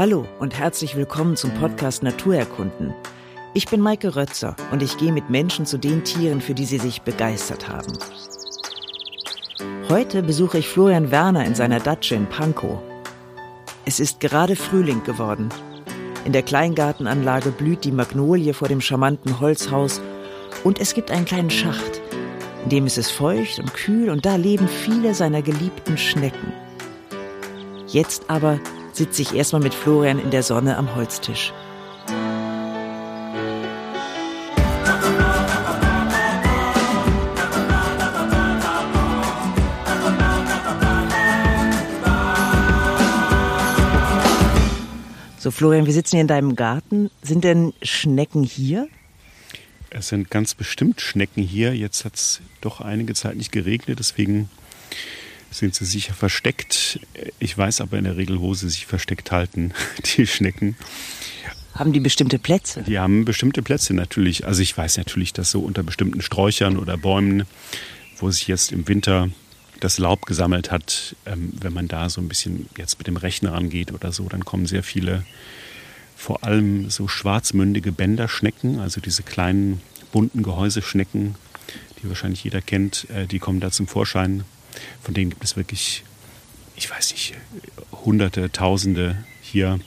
[0.00, 2.94] Hallo und herzlich willkommen zum Podcast Naturerkunden.
[3.52, 6.78] Ich bin Maike Rötzer und ich gehe mit Menschen zu den Tieren, für die sie
[6.78, 7.92] sich begeistert haben.
[9.90, 12.78] Heute besuche ich Florian Werner in seiner Datsche in Pankow.
[13.84, 15.50] Es ist gerade Frühling geworden.
[16.24, 20.00] In der Kleingartenanlage blüht die Magnolie vor dem charmanten Holzhaus
[20.64, 22.00] und es gibt einen kleinen Schacht.
[22.64, 26.54] In dem ist es feucht und kühl und da leben viele seiner geliebten Schnecken.
[27.86, 28.58] Jetzt aber
[28.92, 31.52] sitze ich erstmal mit Florian in der Sonne am Holztisch.
[45.38, 47.10] So, Florian, wir sitzen hier in deinem Garten.
[47.22, 48.88] Sind denn Schnecken hier?
[49.88, 51.74] Es sind ganz bestimmt Schnecken hier.
[51.74, 54.50] Jetzt hat es doch einige Zeit nicht geregnet, deswegen
[55.50, 57.00] sind sie sicher versteckt.
[57.38, 59.72] Ich weiß aber in der Regel, wo sie sich versteckt halten,
[60.16, 60.76] die Schnecken.
[61.74, 62.82] Haben die bestimmte Plätze?
[62.82, 64.46] Die haben bestimmte Plätze natürlich.
[64.46, 67.44] Also ich weiß natürlich, dass so unter bestimmten Sträuchern oder Bäumen,
[68.16, 69.30] wo sich jetzt im Winter
[69.80, 73.54] das Laub gesammelt hat, ähm, wenn man da so ein bisschen jetzt mit dem Rechner
[73.54, 75.24] angeht oder so, dann kommen sehr viele,
[76.16, 79.80] vor allem so schwarzmündige Bänderschnecken, also diese kleinen
[80.12, 81.34] bunten Gehäuseschnecken,
[82.02, 84.44] die wahrscheinlich jeder kennt, äh, die kommen da zum Vorschein.
[85.02, 86.04] Von denen gibt es wirklich,
[86.76, 87.34] ich weiß nicht,
[88.04, 89.80] Hunderte, Tausende hier.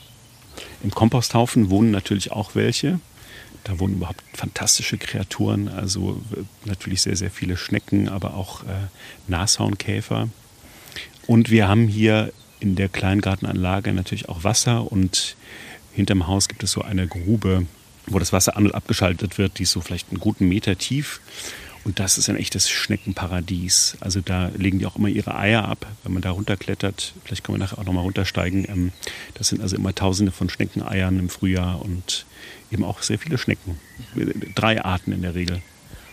[0.84, 3.00] Im Komposthaufen wohnen natürlich auch welche.
[3.64, 6.22] Da wohnen überhaupt fantastische Kreaturen, also
[6.66, 8.88] natürlich sehr, sehr viele Schnecken, aber auch äh,
[9.28, 10.28] Nashornkäfer.
[11.28, 15.38] Und wir haben hier in der Kleingartenanlage natürlich auch Wasser und
[15.94, 17.66] hinterm Haus gibt es so eine Grube,
[18.08, 21.22] wo das Wasser an- und abgeschaltet wird, die ist so vielleicht einen guten Meter tief.
[21.86, 23.98] Und das ist ein echtes Schneckenparadies.
[24.00, 27.14] Also da legen die auch immer ihre Eier ab, wenn man da runterklettert.
[27.26, 28.66] Vielleicht können wir nachher auch nochmal runtersteigen.
[28.70, 28.92] Ähm,
[29.34, 32.26] das sind also immer tausende von Schneckeneiern im Frühjahr und
[32.72, 33.78] eben auch sehr viele Schnecken.
[34.56, 35.62] Drei Arten in der Regel.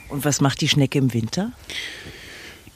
[0.08, 1.52] Und was macht die Schnecke im Winter?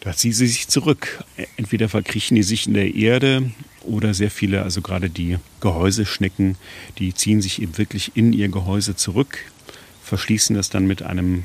[0.00, 1.24] Da zieht sie sich zurück.
[1.56, 3.50] Entweder verkriechen die sich in der Erde
[3.82, 6.56] oder sehr viele, also gerade die Gehäuseschnecken,
[6.98, 9.38] die ziehen sich eben wirklich in ihr Gehäuse zurück,
[10.02, 11.44] verschließen das dann mit einem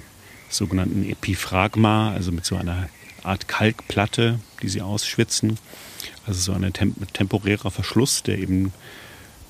[0.49, 2.89] sogenannten Epiphragma, also mit so einer
[3.23, 5.57] Art Kalkplatte, die sie ausschwitzen.
[6.25, 8.73] Also so ein temp temporärer Verschluss, der eben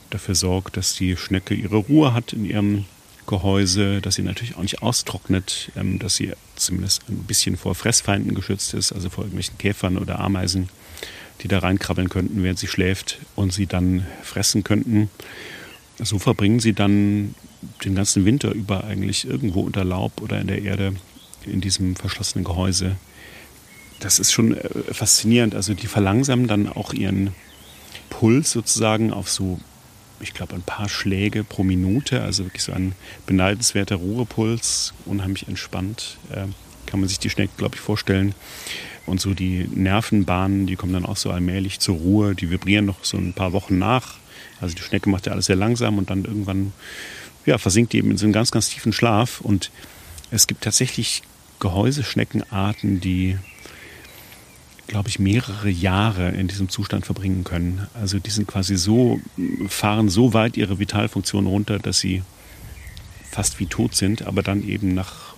[0.10, 2.86] dafür sorgt, dass die Schnecke ihre Ruhe hat in ihrem
[3.28, 8.34] Gehäuse, dass sie natürlich auch nicht austrocknet, ähm, dass sie zumindest ein bisschen vor Fressfeinden
[8.34, 10.70] geschützt ist, also vor irgendwelchen Käfern oder Ameisen,
[11.42, 15.10] die da reinkrabbeln könnten, während sie schläft und sie dann fressen könnten.
[16.00, 17.36] So verbringen sie dann
[17.84, 20.94] den ganzen Winter über eigentlich irgendwo unter Laub oder in der Erde
[21.46, 22.96] in diesem verschlossenen Gehäuse.
[24.00, 25.56] Das ist schon äh, faszinierend.
[25.56, 27.34] Also die verlangsamen dann auch ihren
[28.10, 29.60] Puls sozusagen auf so,
[30.20, 32.22] ich glaube, ein paar Schläge pro Minute.
[32.22, 32.94] Also wirklich so ein
[33.26, 36.18] beneidenswerter Ruhepuls, unheimlich entspannt.
[36.32, 36.46] Äh,
[36.86, 38.34] kann man sich die Schnecke, glaube ich, vorstellen.
[39.06, 42.36] Und so die Nervenbahnen, die kommen dann auch so allmählich zur Ruhe.
[42.36, 44.18] Die vibrieren noch so ein paar Wochen nach.
[44.62, 46.74] Also die Schnecke macht ja alles sehr langsam und dann irgendwann
[47.50, 49.42] ja, versinkt eben in so einen ganz, ganz tiefen Schlaf.
[49.42, 49.72] Und
[50.32, 51.24] es gibt tatsächlich
[51.60, 53.38] Gehäuseschneckenarten, die,
[54.88, 57.88] glaube ich, mehrere Jahre in diesem Zustand verbringen können.
[57.94, 59.20] Also die sind quasi so,
[59.68, 62.24] fahren so weit ihre Vitalfunktion runter, dass sie
[63.32, 65.34] fast wie tot sind, aber dann eben nach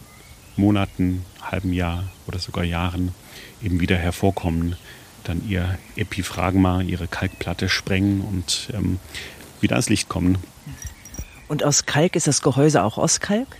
[0.57, 3.13] Monaten, halbem Jahr oder sogar Jahren
[3.63, 4.75] eben wieder hervorkommen,
[5.23, 8.99] dann ihr Epiphragma, ihre Kalkplatte sprengen und ähm,
[9.61, 10.37] wieder ans Licht kommen.
[11.51, 13.57] Und aus Kalk ist das Gehäuse auch aus Kalk?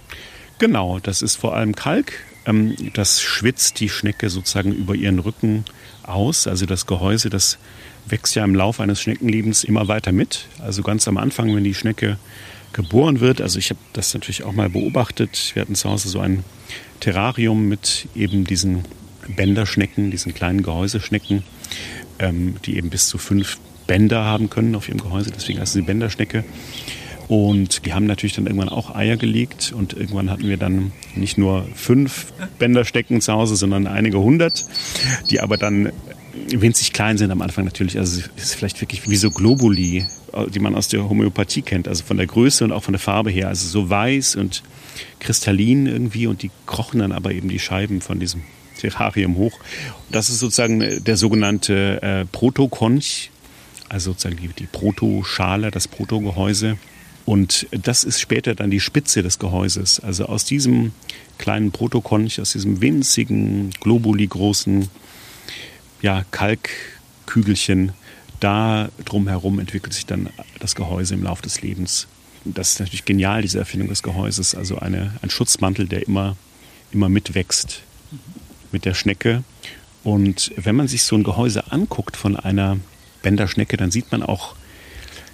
[0.59, 2.13] Genau, das ist vor allem Kalk.
[2.45, 5.65] Ähm, das schwitzt die Schnecke sozusagen über ihren Rücken
[6.03, 6.47] aus.
[6.47, 7.57] Also das Gehäuse, das
[8.05, 10.45] wächst ja im Laufe eines Schneckenlebens immer weiter mit.
[10.59, 12.17] Also ganz am Anfang, wenn die Schnecke
[12.71, 15.51] geboren wird, also ich habe das natürlich auch mal beobachtet.
[15.53, 16.45] Wir hatten zu Hause so ein
[17.01, 18.85] Terrarium mit eben diesen
[19.27, 21.43] Bänderschnecken, diesen kleinen Gehäuseschnecken,
[22.19, 25.31] ähm, die eben bis zu fünf Bänder haben können auf ihrem Gehäuse.
[25.31, 26.45] Deswegen heißt sie Bänderschnecke.
[27.31, 31.37] Und die haben natürlich dann irgendwann auch Eier gelegt und irgendwann hatten wir dann nicht
[31.37, 34.65] nur fünf Bänderstecken zu Hause, sondern einige hundert,
[35.29, 35.93] die aber dann
[36.49, 37.97] winzig klein sind am Anfang natürlich.
[37.97, 40.05] Also es ist vielleicht wirklich wie so Globuli,
[40.53, 43.31] die man aus der Homöopathie kennt, also von der Größe und auch von der Farbe
[43.31, 43.47] her.
[43.47, 44.61] Also so weiß und
[45.21, 48.41] kristallin irgendwie und die krochen dann aber eben die Scheiben von diesem
[48.77, 49.57] Terrarium hoch.
[50.11, 53.31] Das ist sozusagen der sogenannte äh, Protokonch,
[53.87, 56.77] also sozusagen die, die Protoschale, das Protogehäuse.
[57.25, 59.99] Und das ist später dann die Spitze des Gehäuses.
[59.99, 60.91] Also aus diesem
[61.37, 64.89] kleinen Protokonch, aus diesem winzigen, globuli großen
[66.01, 67.93] ja, Kalkkügelchen,
[68.39, 70.29] da drumherum entwickelt sich dann
[70.59, 72.07] das Gehäuse im Laufe des Lebens.
[72.43, 74.55] Das ist natürlich genial, diese Erfindung des Gehäuses.
[74.55, 76.35] Also eine, ein Schutzmantel, der immer,
[76.91, 77.83] immer mitwächst
[78.71, 79.43] mit der Schnecke.
[80.03, 82.77] Und wenn man sich so ein Gehäuse anguckt von einer
[83.21, 84.55] Bänderschnecke, dann sieht man auch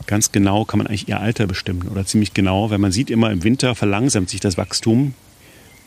[0.07, 3.31] ganz genau, kann man eigentlich ihr Alter bestimmen oder ziemlich genau, weil man sieht immer
[3.31, 5.13] im Winter verlangsamt sich das Wachstum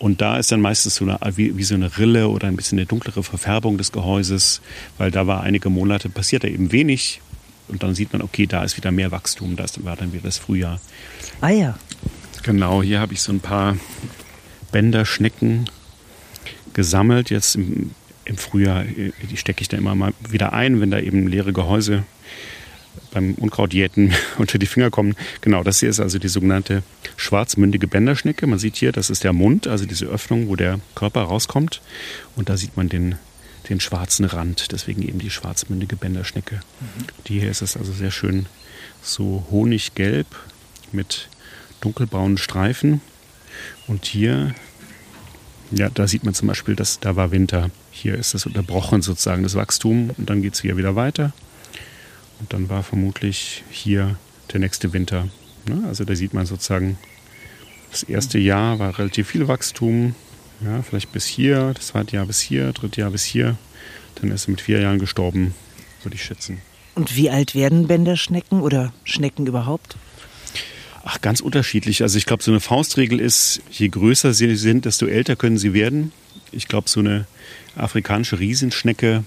[0.01, 2.79] und da ist dann meistens so eine, wie, wie, so eine Rille oder ein bisschen
[2.79, 4.63] eine dunklere Verfärbung des Gehäuses,
[4.97, 7.21] weil da war einige Monate, passiert da eben wenig.
[7.69, 10.39] Und dann sieht man, okay, da ist wieder mehr Wachstum, das war dann wieder das
[10.39, 10.81] Frühjahr.
[11.43, 11.79] Ah ja.
[12.43, 13.77] Genau, hier habe ich so ein paar
[14.73, 15.69] Bänderschnecken
[16.73, 17.29] gesammelt.
[17.29, 17.91] Jetzt im,
[18.25, 22.05] im Frühjahr, die stecke ich da immer mal wieder ein, wenn da eben leere Gehäuse
[23.13, 25.15] beim Unkrautjäten unter die Finger kommen.
[25.41, 26.83] Genau, das hier ist also die sogenannte
[27.17, 28.47] schwarzmündige Bänderschnecke.
[28.47, 31.81] Man sieht hier, das ist der Mund, also diese Öffnung, wo der Körper rauskommt.
[32.37, 33.17] Und da sieht man den,
[33.69, 36.57] den schwarzen Rand, deswegen eben die schwarzmündige Bänderschnecke.
[36.57, 37.05] Mhm.
[37.27, 38.47] Die hier ist es also sehr schön
[39.03, 40.27] so honiggelb
[40.93, 41.29] mit
[41.81, 43.01] dunkelbraunen Streifen.
[43.87, 44.55] Und hier,
[45.71, 47.71] ja, da sieht man zum Beispiel, dass da war Winter.
[47.91, 50.11] Hier ist es unterbrochen sozusagen, das Wachstum.
[50.17, 51.33] Und dann geht es hier wieder weiter.
[52.41, 54.17] Und dann war vermutlich hier
[54.53, 55.29] der nächste Winter.
[55.69, 55.85] Ne?
[55.87, 56.99] Also da sieht man sozusagen,
[57.91, 60.15] das erste Jahr war relativ viel Wachstum.
[60.63, 63.57] Ja, vielleicht bis hier, das zweite Jahr bis hier, dritte Jahr bis hier.
[64.17, 65.55] Dann ist er mit vier Jahren gestorben,
[66.03, 66.61] würde ich schätzen.
[66.95, 69.97] Und wie alt werden Bänderschnecken oder Schnecken überhaupt?
[71.03, 72.03] Ach, ganz unterschiedlich.
[72.03, 75.73] Also ich glaube, so eine Faustregel ist, je größer sie sind, desto älter können sie
[75.73, 76.13] werden.
[76.53, 77.27] Ich glaube, so eine
[77.75, 79.25] afrikanische Riesenschnecke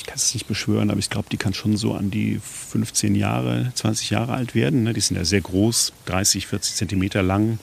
[0.00, 3.14] ich kann es nicht beschwören, aber ich glaube, die kann schon so an die 15
[3.14, 4.84] Jahre, 20 Jahre alt werden.
[4.84, 4.94] Ne?
[4.94, 7.58] Die sind ja sehr groß, 30, 40 Zentimeter lang.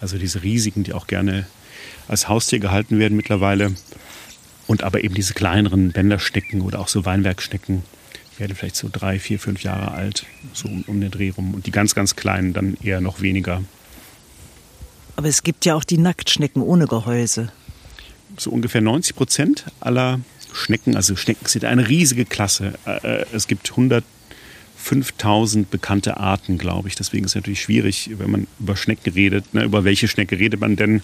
[0.00, 1.46] Also diese riesigen, die auch gerne
[2.08, 3.72] als Haustier gehalten werden mittlerweile.
[4.66, 7.84] Und aber eben diese kleineren Bänderschnecken oder auch so Weinbergschnecken
[8.36, 11.54] werden vielleicht so drei, vier, fünf Jahre alt, so um, um den Dreh rum.
[11.54, 13.62] Und die ganz, ganz kleinen dann eher noch weniger.
[15.14, 17.52] Aber es gibt ja auch die Nacktschnecken ohne Gehäuse.
[18.36, 20.18] So ungefähr 90 Prozent aller
[20.56, 22.74] Schnecken, also Schnecken sind eine riesige Klasse.
[22.86, 26.94] Äh, äh, es gibt 105.000 bekannte Arten, glaube ich.
[26.94, 29.52] Deswegen ist es natürlich schwierig, wenn man über Schnecken redet.
[29.54, 29.64] Ne?
[29.64, 31.02] Über welche Schnecke redet man denn?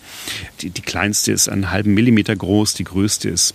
[0.60, 3.54] Die, die kleinste ist einen halben Millimeter groß, die größte ist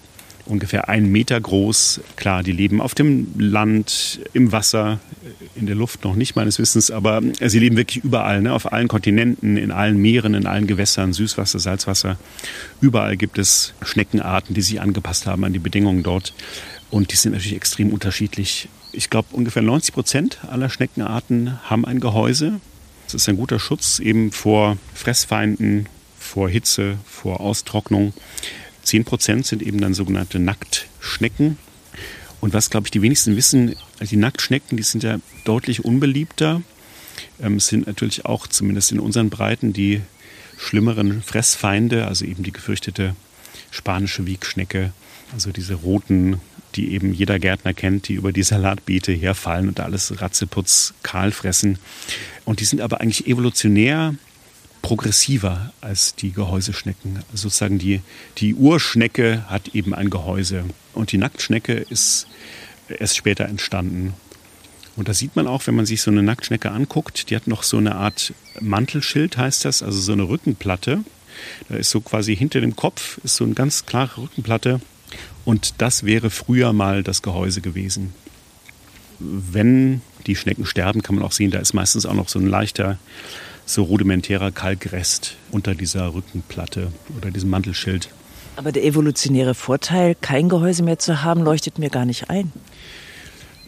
[0.50, 2.02] ungefähr einen Meter groß.
[2.16, 5.00] Klar, die leben auf dem Land, im Wasser,
[5.56, 8.54] in der Luft noch nicht meines Wissens, aber sie leben wirklich überall, ne?
[8.54, 12.18] auf allen Kontinenten, in allen Meeren, in allen Gewässern, Süßwasser, Salzwasser.
[12.82, 16.34] Überall gibt es Schneckenarten, die sich angepasst haben an die Bedingungen dort.
[16.90, 18.70] Und die sind natürlich extrem unterschiedlich.
[18.92, 22.60] Ich glaube, ungefähr 90 Prozent aller Schneckenarten haben ein Gehäuse.
[23.06, 28.14] Das ist ein guter Schutz eben vor Fressfeinden, vor Hitze, vor Austrocknung.
[28.88, 31.58] 10 Prozent sind eben dann sogenannte Nacktschnecken.
[32.40, 36.62] Und was, glaube ich, die wenigsten wissen, die Nacktschnecken, die sind ja deutlich unbeliebter.
[37.42, 40.02] Ähm, sind natürlich auch, zumindest in unseren Breiten, die
[40.58, 43.16] schlimmeren Fressfeinde, also eben die gefürchtete
[43.72, 44.94] spanische Wiegschnecke,
[45.34, 46.40] also diese roten,
[46.76, 51.78] die eben jeder Gärtner kennt, die über die Salatbeete herfallen und alles Ratzeputz kahl fressen.
[52.46, 54.16] Und die sind aber eigentlich evolutionär
[54.82, 57.24] progressiver als die Gehäuseschnecken.
[57.34, 58.02] Sozusagen die,
[58.38, 62.28] die Urschnecke hat eben ein Gehäuse und die Nacktschnecke ist
[62.90, 64.14] erst später entstanden.
[64.96, 67.64] Und da sieht man auch, wenn man sich so eine Nacktschnecke anguckt, die hat noch
[67.64, 71.04] so eine Art Mantelschild, heißt das, also so eine Rückenplatte.
[71.70, 74.82] Da ist so quasi hinter dem Kopf ist so eine ganz klare Rückenplatte.
[75.46, 78.14] Und das wäre früher mal das Gehäuse gewesen.
[79.20, 82.48] Wenn die Schnecken sterben, kann man auch sehen, da ist meistens auch noch so ein
[82.48, 82.98] leichter
[83.68, 88.10] so rudimentärer Kalkrest unter dieser Rückenplatte oder diesem Mantelschild.
[88.56, 92.52] Aber der evolutionäre Vorteil, kein Gehäuse mehr zu haben, leuchtet mir gar nicht ein.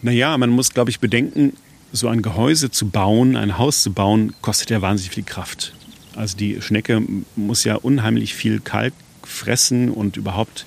[0.02, 1.52] Naja, man muss, glaube ich, bedenken,
[1.92, 5.74] so ein Gehäuse zu bauen, ein Haus zu bauen, kostet ja wahnsinnig viel Kraft.
[6.16, 7.02] Also die Schnecke
[7.36, 10.64] muss ja unheimlich viel Kalk fressen und überhaupt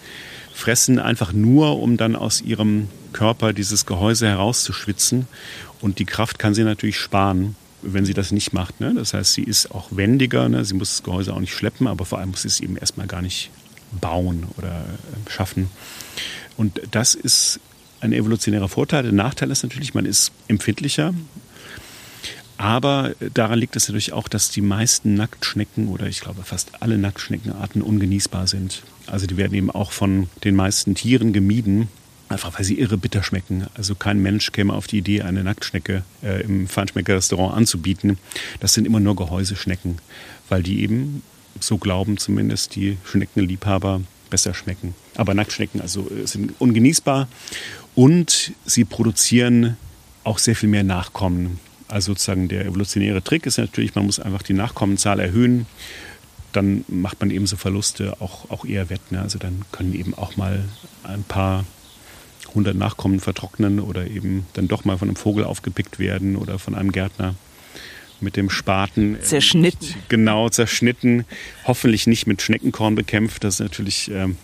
[0.53, 5.27] fressen, einfach nur, um dann aus ihrem Körper dieses Gehäuse herauszuschwitzen.
[5.81, 8.79] Und die Kraft kann sie natürlich sparen wenn sie das nicht macht.
[8.79, 8.93] Ne?
[8.95, 10.65] Das heißt, sie ist auch wendiger, ne?
[10.65, 13.07] sie muss das Gehäuse auch nicht schleppen, aber vor allem muss sie es eben erstmal
[13.07, 13.51] gar nicht
[13.99, 15.69] bauen oder äh, schaffen.
[16.57, 17.59] Und das ist
[18.01, 19.03] ein evolutionärer Vorteil.
[19.03, 21.13] Der Nachteil ist natürlich, man ist empfindlicher.
[22.57, 26.97] Aber daran liegt es natürlich auch, dass die meisten Nacktschnecken oder ich glaube fast alle
[26.97, 28.83] Nacktschneckenarten ungenießbar sind.
[29.07, 31.89] Also die werden eben auch von den meisten Tieren gemieden.
[32.33, 33.67] Einfach weil sie irre bitter schmecken.
[33.75, 38.17] Also kein Mensch käme auf die Idee, eine Nacktschnecke äh, im Feinschmeckerrestaurant anzubieten.
[38.59, 39.99] Das sind immer nur Gehäuseschnecken,
[40.49, 41.21] weil die eben,
[41.59, 44.95] so glauben zumindest die Schneckenliebhaber, besser schmecken.
[45.15, 47.27] Aber Nacktschnecken also äh, sind ungenießbar
[47.93, 49.77] und sie produzieren
[50.23, 51.59] auch sehr viel mehr Nachkommen.
[51.87, 55.67] Also sozusagen der evolutionäre Trick ist natürlich, man muss einfach die Nachkommenzahl erhöhen.
[56.51, 59.11] Dann macht man eben so Verluste auch, auch eher wett.
[59.11, 59.21] Ne?
[59.21, 60.63] Also dann können eben auch mal
[61.03, 61.65] ein paar
[62.55, 66.75] hundert Nachkommen vertrocknen oder eben dann doch mal von einem Vogel aufgepickt werden oder von
[66.75, 67.35] einem Gärtner
[68.21, 69.15] mit dem Spaten.
[69.15, 69.95] Äh, zerschnitten.
[70.09, 71.25] Genau, zerschnitten.
[71.65, 73.43] Hoffentlich nicht mit Schneckenkorn bekämpft.
[73.43, 74.37] Das ist natürlich ähm,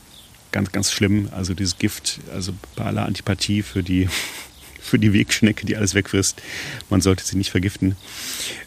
[0.51, 1.29] ganz, ganz schlimm.
[1.31, 4.07] Also dieses Gift, also bei aller Antipathie für die,
[4.81, 6.41] für die Wegschnecke, die alles wegfrisst.
[6.89, 7.95] Man sollte sie nicht vergiften.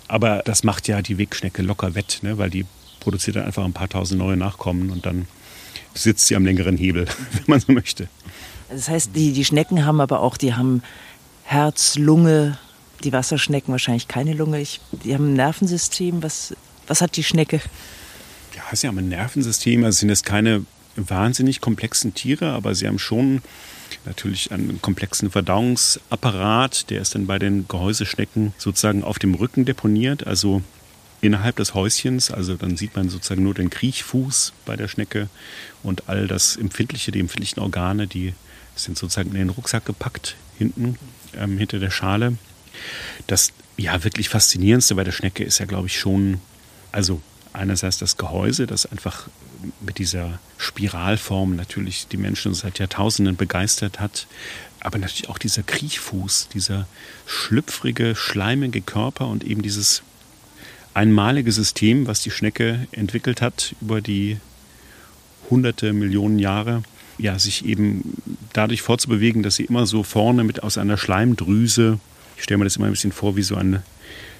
[0.09, 2.39] Aber das macht ja die Wegschnecke locker wett, ne?
[2.39, 2.65] weil die
[3.01, 5.27] produziert dann einfach ein paar tausend neue Nachkommen und dann
[5.95, 8.09] sitzt sie am längeren Hebel, wenn man so möchte.
[8.73, 10.83] Das heißt, die, die Schnecken haben aber auch, die haben
[11.45, 12.59] Herz, Lunge,
[13.05, 14.61] die Wasserschnecken wahrscheinlich keine Lunge.
[14.61, 16.23] Ich, die haben ein Nervensystem.
[16.23, 16.55] Was,
[16.87, 17.61] was hat die Schnecke?
[18.57, 19.85] Ja, sie haben ein Nervensystem.
[19.85, 20.65] Also sind das keine
[20.97, 23.43] wahnsinnig komplexen Tiere, aber sie haben schon
[24.05, 26.91] natürlich einen komplexen Verdauungsapparat.
[26.91, 30.63] Der ist dann bei den Gehäuseschnecken sozusagen auf dem Rücken deponiert, also
[31.21, 32.31] innerhalb des Häuschens.
[32.31, 35.29] Also dann sieht man sozusagen nur den Kriechfuß bei der Schnecke
[35.83, 38.35] und all das Empfindliche, die empfindlichen Organe, die
[38.75, 40.97] sind sozusagen in den Rucksack gepackt, hinten,
[41.37, 42.37] ähm, hinter der Schale.
[43.27, 46.41] Das ja wirklich faszinierendste bei der Schnecke ist ja, glaube ich, schon,
[46.91, 47.21] also
[47.53, 49.29] einerseits das Gehäuse, das einfach
[49.81, 54.27] mit dieser Spiralform natürlich die Menschen seit Jahrtausenden begeistert hat,
[54.81, 56.87] aber natürlich auch dieser Kriechfuß, dieser
[57.27, 60.03] schlüpfrige, schleimige Körper und eben dieses
[60.95, 64.39] einmalige System, was die Schnecke entwickelt hat über die
[65.51, 66.83] hunderte Millionen Jahre,
[67.23, 68.17] ja, sich eben
[68.53, 71.99] dadurch fortzubewegen, dass sie immer so vorne mit aus einer Schleimdrüse,
[72.37, 73.83] ich stelle mir das immer ein bisschen vor wie so ein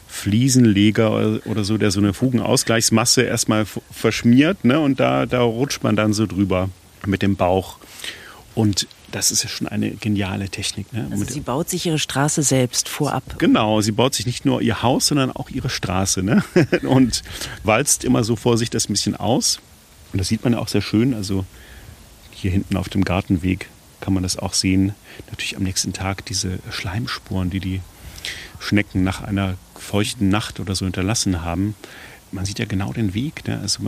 [0.09, 4.81] Fliesenleger oder so, der so eine Fugenausgleichsmasse erstmal verschmiert ne?
[4.81, 6.69] und da, da rutscht man dann so drüber
[7.07, 7.79] mit dem Bauch.
[8.55, 10.93] Und das ist ja schon eine geniale Technik.
[10.93, 11.07] Ne?
[11.11, 13.39] Also sie baut sich ihre Straße selbst vorab.
[13.39, 16.23] Genau, sie baut sich nicht nur ihr Haus, sondern auch ihre Straße.
[16.23, 16.43] Ne?
[16.83, 17.23] Und
[17.63, 19.61] walzt immer so vor sich das ein bisschen aus.
[20.13, 21.15] Und das sieht man ja auch sehr schön.
[21.15, 21.47] Also
[22.43, 23.69] hier hinten auf dem Gartenweg
[24.01, 24.95] kann man das auch sehen.
[25.31, 27.81] Natürlich am nächsten Tag diese Schleimspuren, die die
[28.59, 31.77] Schnecken nach einer feuchten Nacht oder so hinterlassen haben.
[32.33, 33.61] Man sieht ja genau den Weg, ne?
[33.61, 33.83] also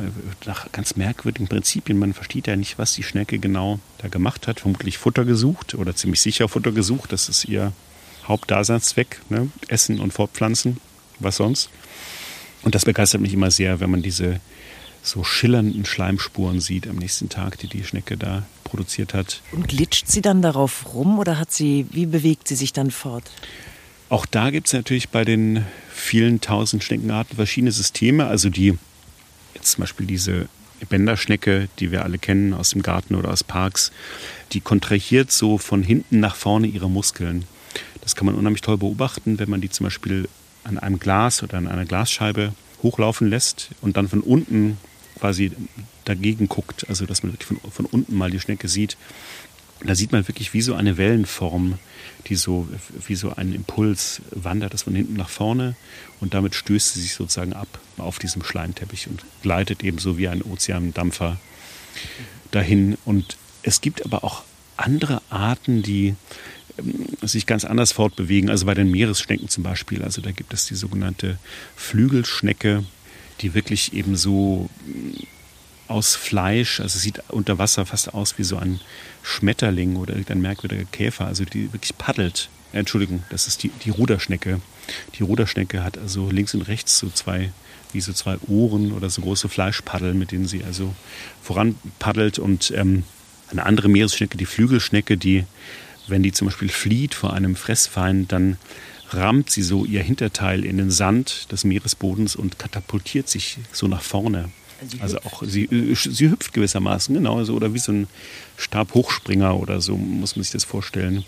[0.47, 1.99] nach ganz merkwürdigen Prinzipien.
[1.99, 4.61] Man versteht ja nicht, was die Schnecke genau da gemacht hat.
[4.61, 7.11] Vermutlich Futter gesucht oder ziemlich sicher Futter gesucht.
[7.11, 7.73] Das ist ihr
[8.29, 9.21] Hauptdaseinszweck.
[9.31, 9.51] Ne?
[9.67, 10.79] Essen und Fortpflanzen.
[11.19, 11.71] Was sonst?
[12.63, 14.41] Und das begeistert mich immer sehr, wenn man diese
[15.05, 19.43] so schillernden Schleimspuren sieht am nächsten Tag, die die Schnecke da produziert hat.
[19.53, 23.31] Und glitscht sie dann darauf rum oder hat sie, wie bewegt sie sich dann fort?
[24.09, 28.27] Auch da gibt es natürlich bei den vielen tausend Schneckenarten verschiedene Systeme.
[28.27, 28.79] Also die,
[29.55, 30.49] jetzt zum Beispiel diese
[30.89, 33.93] Bänderschnecke, die wir alle kennen aus dem Garten oder aus Parks,
[34.53, 37.45] die kontrahiert so von hinten nach vorne ihre Muskeln.
[38.01, 40.29] Das kann man unheimlich toll beobachten, wenn man die zum Beispiel
[40.63, 44.79] an einem Glas oder an einer Glasscheibe hochlaufen lässt und dann von unten
[45.19, 45.53] quasi
[46.05, 48.97] dagegen guckt, also dass man wirklich von, von unten mal die Schnecke sieht.
[49.85, 51.79] Da sieht man wirklich wie so eine Wellenform,
[52.27, 52.69] die so
[53.07, 55.77] wie so ein Impuls wandert, das von hinten nach vorne
[56.21, 57.69] und damit stößt sie sich sozusagen ab
[57.99, 61.39] auf diesem Schleimteppich und gleitet eben so wie ein Ozeandampfer
[62.51, 62.97] dahin.
[63.05, 64.43] Und es gibt aber auch
[64.77, 66.15] andere Arten, die
[66.79, 68.51] ähm, sich ganz anders fortbewegen.
[68.51, 70.03] Also bei den Meeresschnecken zum Beispiel.
[70.03, 71.39] Also da gibt es die sogenannte
[71.77, 72.85] Flügelschnecke,
[73.41, 75.25] die wirklich eben so mm,
[75.89, 78.81] aus Fleisch, also sieht unter Wasser fast aus wie so ein
[79.23, 82.49] Schmetterling oder irgendein merkwürdiger Käfer, also die wirklich paddelt.
[82.73, 84.61] Entschuldigung, das ist die, die Ruderschnecke.
[85.19, 87.53] Die Ruderschnecke hat also links und rechts so zwei,
[87.93, 90.95] wie so zwei Ohren oder so große Fleischpaddeln, mit denen sie also
[91.43, 92.39] voranpaddelt.
[92.39, 93.05] Und ähm,
[93.51, 95.45] eine andere Meeresschnecke, die Flügelschnecke, die,
[96.09, 98.57] wenn die zum Beispiel flieht vor einem Fressfeind, dann
[99.11, 104.03] rammt sie so ihr Hinterteil in den Sand des Meeresbodens und katapultiert sich so nach
[104.03, 104.51] vorne.
[105.01, 108.07] Also auch sie, äh, sie hüpft gewissermaßen, genau, so, oder wie so ein
[108.57, 111.25] Stabhochspringer oder so, muss man sich das vorstellen.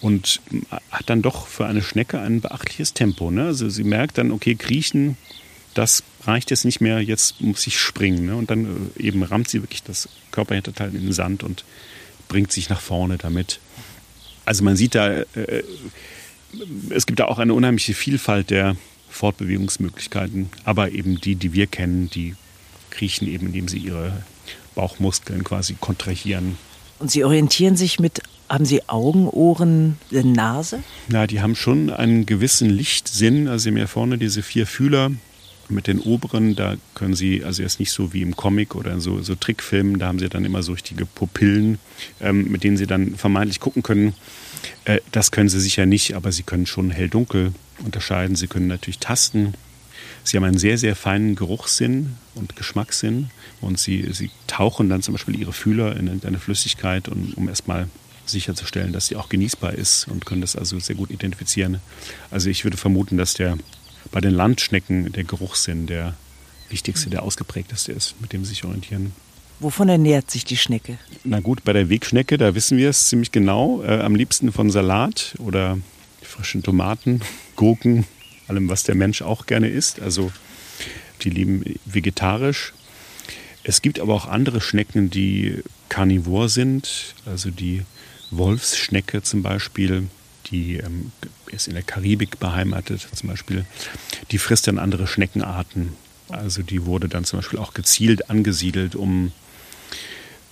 [0.00, 0.40] Und
[0.90, 3.30] hat dann doch für eine Schnecke ein beachtliches Tempo.
[3.30, 3.46] Ne?
[3.46, 5.16] Also sie merkt dann, okay, kriechen,
[5.74, 8.26] das reicht jetzt nicht mehr, jetzt muss ich springen.
[8.26, 8.36] Ne?
[8.36, 11.64] Und dann äh, eben rammt sie wirklich das Körperhinterteil in den Sand und
[12.28, 13.58] bringt sich nach vorne damit.
[14.44, 15.62] Also man sieht da, äh,
[16.90, 18.76] es gibt da auch eine unheimliche Vielfalt der
[19.10, 22.34] Fortbewegungsmöglichkeiten, aber eben die, die wir kennen, die
[22.90, 24.24] kriechen eben, indem sie ihre
[24.74, 26.58] Bauchmuskeln quasi kontrahieren.
[26.98, 30.82] Und Sie orientieren sich mit, haben Sie Augen, Ohren, Nase?
[31.08, 33.48] Na, die haben schon einen gewissen Lichtsinn.
[33.48, 35.10] Also Sie haben ja vorne diese vier Fühler
[35.68, 39.00] Mit den oberen, da können Sie, also jetzt nicht so wie im Comic oder in
[39.00, 41.78] so, so Trickfilmen, da haben Sie dann immer so richtige Pupillen,
[42.20, 44.14] ähm, mit denen Sie dann vermeintlich gucken können.
[44.84, 47.52] Äh, das können Sie sicher nicht, aber Sie können schon hell-dunkel
[47.84, 48.36] unterscheiden.
[48.36, 49.54] Sie können natürlich tasten.
[50.22, 53.30] Sie haben einen sehr, sehr feinen Geruchssinn und Geschmackssinn
[53.60, 57.88] und Sie, Sie tauchen dann zum Beispiel Ihre Fühler in eine Flüssigkeit, um, um erstmal
[58.30, 61.80] sicherzustellen, dass sie auch genießbar ist und können das also sehr gut identifizieren.
[62.30, 63.56] Also ich würde vermuten, dass der
[64.10, 66.14] bei den Landschnecken der Geruchssinn der
[66.68, 69.12] wichtigste, der ausgeprägteste ist, mit dem sie sich orientieren.
[69.58, 70.98] Wovon ernährt sich die Schnecke?
[71.24, 73.82] Na gut, bei der Wegschnecke, da wissen wir es ziemlich genau.
[73.82, 75.78] Äh, am liebsten von Salat oder
[76.22, 77.22] frischen Tomaten,
[77.54, 78.04] Gurken,
[78.48, 80.00] allem, was der Mensch auch gerne isst.
[80.00, 80.30] Also
[81.22, 82.74] die leben vegetarisch.
[83.64, 87.82] Es gibt aber auch andere Schnecken, die karnivor sind, also die
[88.30, 90.04] Wolfsschnecke zum Beispiel,
[90.46, 91.12] die ähm,
[91.46, 93.64] ist in der Karibik beheimatet zum Beispiel,
[94.30, 95.92] die frisst dann andere Schneckenarten.
[96.28, 99.32] Also die wurde dann zum Beispiel auch gezielt angesiedelt, um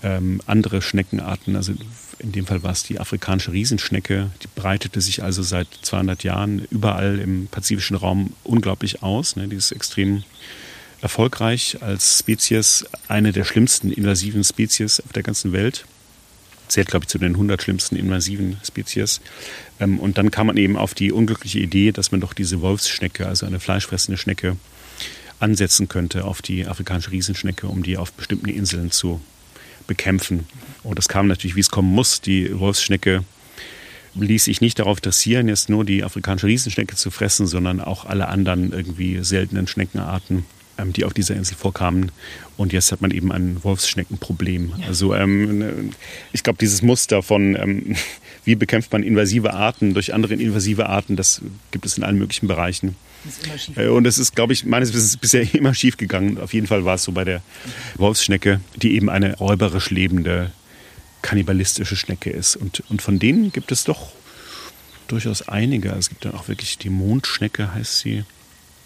[0.03, 1.73] ähm, andere Schneckenarten, also
[2.19, 6.65] in dem Fall war es die afrikanische Riesenschnecke, die breitete sich also seit 200 Jahren
[6.71, 9.35] überall im pazifischen Raum unglaublich aus.
[9.37, 9.49] Ne?
[9.49, 10.23] Die ist extrem
[11.01, 15.87] erfolgreich als Spezies, eine der schlimmsten invasiven Spezies auf der ganzen Welt
[16.69, 19.21] zählt, glaube ich, zu den 100 schlimmsten invasiven Spezies.
[19.81, 23.27] Ähm, und dann kam man eben auf die unglückliche Idee, dass man doch diese Wolfsschnecke,
[23.27, 24.57] also eine fleischfressende Schnecke,
[25.41, 29.21] ansetzen könnte auf die afrikanische Riesenschnecke, um die auf bestimmten Inseln zu
[29.87, 30.47] bekämpfen.
[30.83, 32.21] Und das kam natürlich, wie es kommen muss.
[32.21, 33.25] Die Wolfsschnecke
[34.15, 38.29] ließ sich nicht darauf dressieren, jetzt nur die afrikanische Riesenschnecke zu fressen, sondern auch alle
[38.29, 40.45] anderen irgendwie seltenen Schneckenarten
[40.79, 42.11] die auf dieser Insel vorkamen.
[42.57, 44.75] Und jetzt hat man eben ein Wolfsschneckenproblem.
[44.79, 44.87] Ja.
[44.87, 45.91] Also ähm,
[46.33, 47.97] ich glaube, dieses Muster von, ähm,
[48.45, 51.41] wie bekämpft man invasive Arten durch andere invasive Arten, das
[51.71, 52.97] gibt es in allen möglichen Bereichen.
[53.77, 56.39] Äh, und es ist, glaube ich, meines Wissens bisher immer schief gegangen.
[56.39, 57.43] Auf jeden Fall war es so bei der
[57.97, 60.53] Wolfsschnecke, die eben eine räuberisch lebende,
[61.23, 62.57] kannibalistische Schnecke ist.
[62.57, 64.13] Und, und von denen gibt es doch
[65.09, 65.91] durchaus einige.
[65.91, 68.25] Es gibt dann auch wirklich die Mondschnecke, heißt sie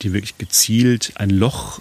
[0.02, 1.80] die wirklich gezielt ein Loch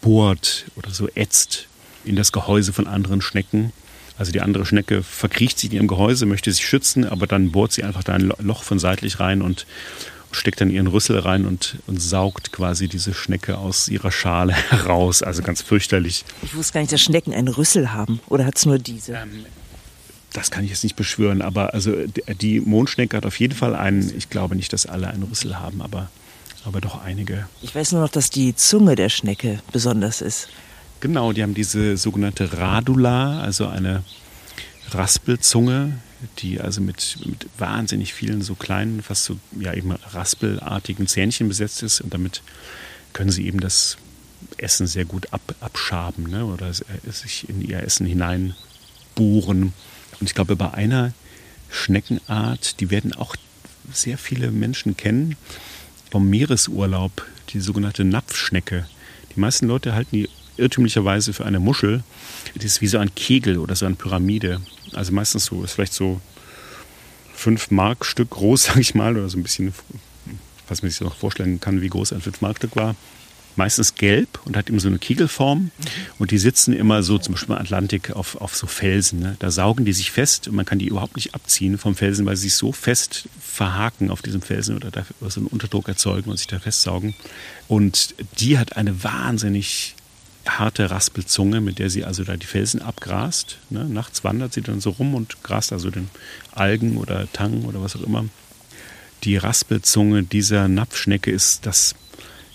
[0.00, 1.66] bohrt oder so ätzt
[2.04, 3.72] in das Gehäuse von anderen Schnecken.
[4.16, 7.72] Also die andere Schnecke verkriecht sich in ihrem Gehäuse, möchte sich schützen, aber dann bohrt
[7.72, 9.66] sie einfach da ein Loch von seitlich rein und
[10.30, 15.22] steckt dann ihren Rüssel rein und, und saugt quasi diese Schnecke aus ihrer Schale heraus.
[15.22, 16.24] Also ganz fürchterlich.
[16.42, 18.20] Ich wusste gar nicht, dass Schnecken einen Rüssel haben.
[18.28, 19.14] Oder hat es nur diese?
[19.14, 19.46] Ähm,
[20.32, 21.94] das kann ich jetzt nicht beschwören, aber also
[22.40, 25.80] die Mondschnecke hat auf jeden Fall einen, ich glaube nicht, dass alle einen Rüssel haben,
[25.80, 26.10] aber
[26.64, 27.46] aber doch einige.
[27.62, 30.48] Ich weiß nur noch, dass die Zunge der Schnecke besonders ist.
[31.00, 34.02] Genau, die haben diese sogenannte Radula, also eine
[34.90, 35.98] Raspelzunge,
[36.38, 41.82] die also mit, mit wahnsinnig vielen so kleinen, fast so ja eben raspelartigen Zähnchen besetzt
[41.82, 42.42] ist und damit
[43.12, 43.98] können sie eben das
[44.56, 46.46] Essen sehr gut ab, abschaben ne?
[46.46, 49.72] oder sich in ihr Essen hineinbohren.
[50.20, 51.12] Und ich glaube, bei einer
[51.70, 53.36] Schneckenart, die werden auch
[53.92, 55.36] sehr viele Menschen kennen,
[56.14, 58.86] vom Meeresurlaub, die sogenannte Napfschnecke.
[59.34, 62.04] Die meisten Leute halten die irrtümlicherweise für eine Muschel.
[62.54, 64.60] Die ist wie so ein Kegel oder so eine Pyramide.
[64.92, 66.20] Also meistens so, ist vielleicht so
[67.34, 69.74] fünf Mark Stück groß, sage ich mal, oder so ein bisschen,
[70.68, 72.94] was man sich noch vorstellen kann, wie groß ein fünf Mark Stück war
[73.56, 75.70] meistens gelb und hat eben so eine Kegelform.
[76.18, 79.20] Und die sitzen immer so, zum Beispiel im Atlantik, auf, auf so Felsen.
[79.20, 79.36] Ne?
[79.38, 82.36] Da saugen die sich fest und man kann die überhaupt nicht abziehen vom Felsen, weil
[82.36, 86.36] sie sich so fest verhaken auf diesem Felsen oder da so einen Unterdruck erzeugen und
[86.36, 87.14] sich da festsaugen.
[87.68, 89.94] Und die hat eine wahnsinnig
[90.46, 93.58] harte Raspelzunge, mit der sie also da die Felsen abgrast.
[93.70, 93.84] Ne?
[93.84, 96.10] Nachts wandert sie dann so rum und grast also den
[96.52, 98.24] Algen oder Tang oder was auch immer.
[99.24, 101.94] Die Raspelzunge dieser Napfschnecke ist das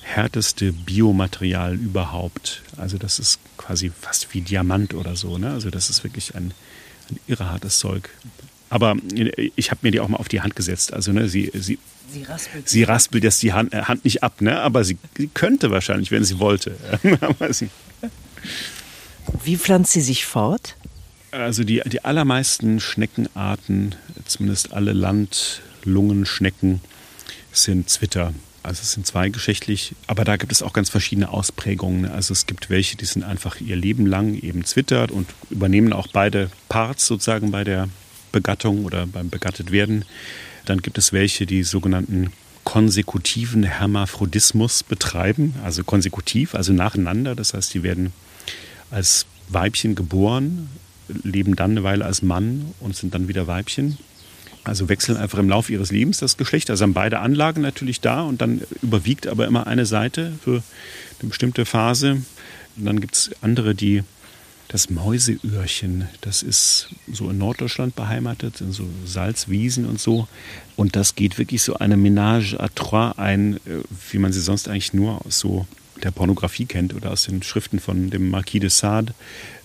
[0.10, 2.64] härteste Biomaterial überhaupt.
[2.78, 5.38] Also das ist quasi fast wie Diamant oder so.
[5.38, 5.52] Ne?
[5.52, 6.54] Also das ist wirklich ein,
[7.10, 8.10] ein irre hartes Zeug.
[8.70, 8.96] Aber
[9.56, 10.94] ich habe mir die auch mal auf die Hand gesetzt.
[10.94, 11.80] Also ne, sie, sie,
[12.12, 14.60] sie raspelt, sie raspelt jetzt die Hand, äh, Hand nicht ab, ne?
[14.60, 16.76] aber sie, sie könnte wahrscheinlich, wenn sie wollte.
[19.44, 20.76] wie pflanzt sie sich fort?
[21.32, 23.96] Also die, die allermeisten Schneckenarten,
[24.26, 26.82] zumindest alle Landlungenschnecken,
[27.52, 28.34] sind Zwitter.
[28.70, 32.06] Also es sind zweigeschlechtlich, aber da gibt es auch ganz verschiedene Ausprägungen.
[32.06, 36.06] Also es gibt welche, die sind einfach ihr Leben lang eben zwittert und übernehmen auch
[36.06, 37.90] beide Parts sozusagen bei der
[38.32, 40.06] Begattung oder beim Begattetwerden.
[40.66, 42.32] Dann gibt es welche, die sogenannten
[42.64, 47.34] konsekutiven Hermaphrodismus betreiben, also konsekutiv, also nacheinander.
[47.34, 48.14] Das heißt, die werden
[48.92, 50.70] als Weibchen geboren,
[51.08, 53.98] leben dann eine Weile als Mann und sind dann wieder Weibchen.
[54.64, 56.70] Also wechseln einfach im Laufe ihres Lebens das Geschlecht.
[56.70, 60.64] Also haben beide Anlagen natürlich da und dann überwiegt aber immer eine Seite für
[61.20, 62.22] eine bestimmte Phase.
[62.78, 64.04] Und dann gibt es andere, die
[64.70, 70.28] das Mäuseöhrchen, das ist so in Norddeutschland beheimatet, in so Salzwiesen und so.
[70.76, 74.68] Und das geht wirklich so eine Ménage à trois ein, äh, wie man sie sonst
[74.68, 75.66] eigentlich nur aus so
[76.04, 79.14] der Pornografie kennt oder aus den Schriften von dem Marquis de Sade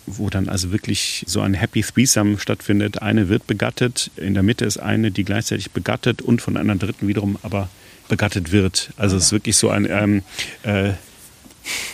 [0.07, 3.03] wo dann also wirklich so ein Happy Threesome stattfindet.
[3.03, 7.09] Eine wird begattet, in der Mitte ist eine, die gleichzeitig begattet und von einer dritten
[7.09, 7.69] wiederum aber
[8.09, 8.91] begattet wird.
[8.97, 10.23] Also es ist wirklich so ein, ähm,
[10.63, 10.91] äh,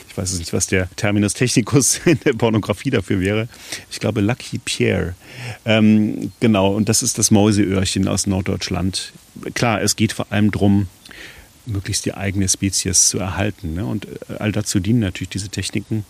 [0.09, 3.49] ich weiß nicht, was der Terminus technicus in der Pornografie dafür wäre.
[3.90, 5.14] Ich glaube Lucky Pierre.
[5.64, 9.12] Ähm, genau, und das ist das Mäuseöhrchen aus Norddeutschland.
[9.55, 10.88] Klar, es geht vor allem darum,
[11.66, 13.75] möglichst die eigene Spezies zu erhalten.
[13.75, 13.85] Ne?
[13.85, 16.05] Und äh, all dazu dienen natürlich diese Techniken.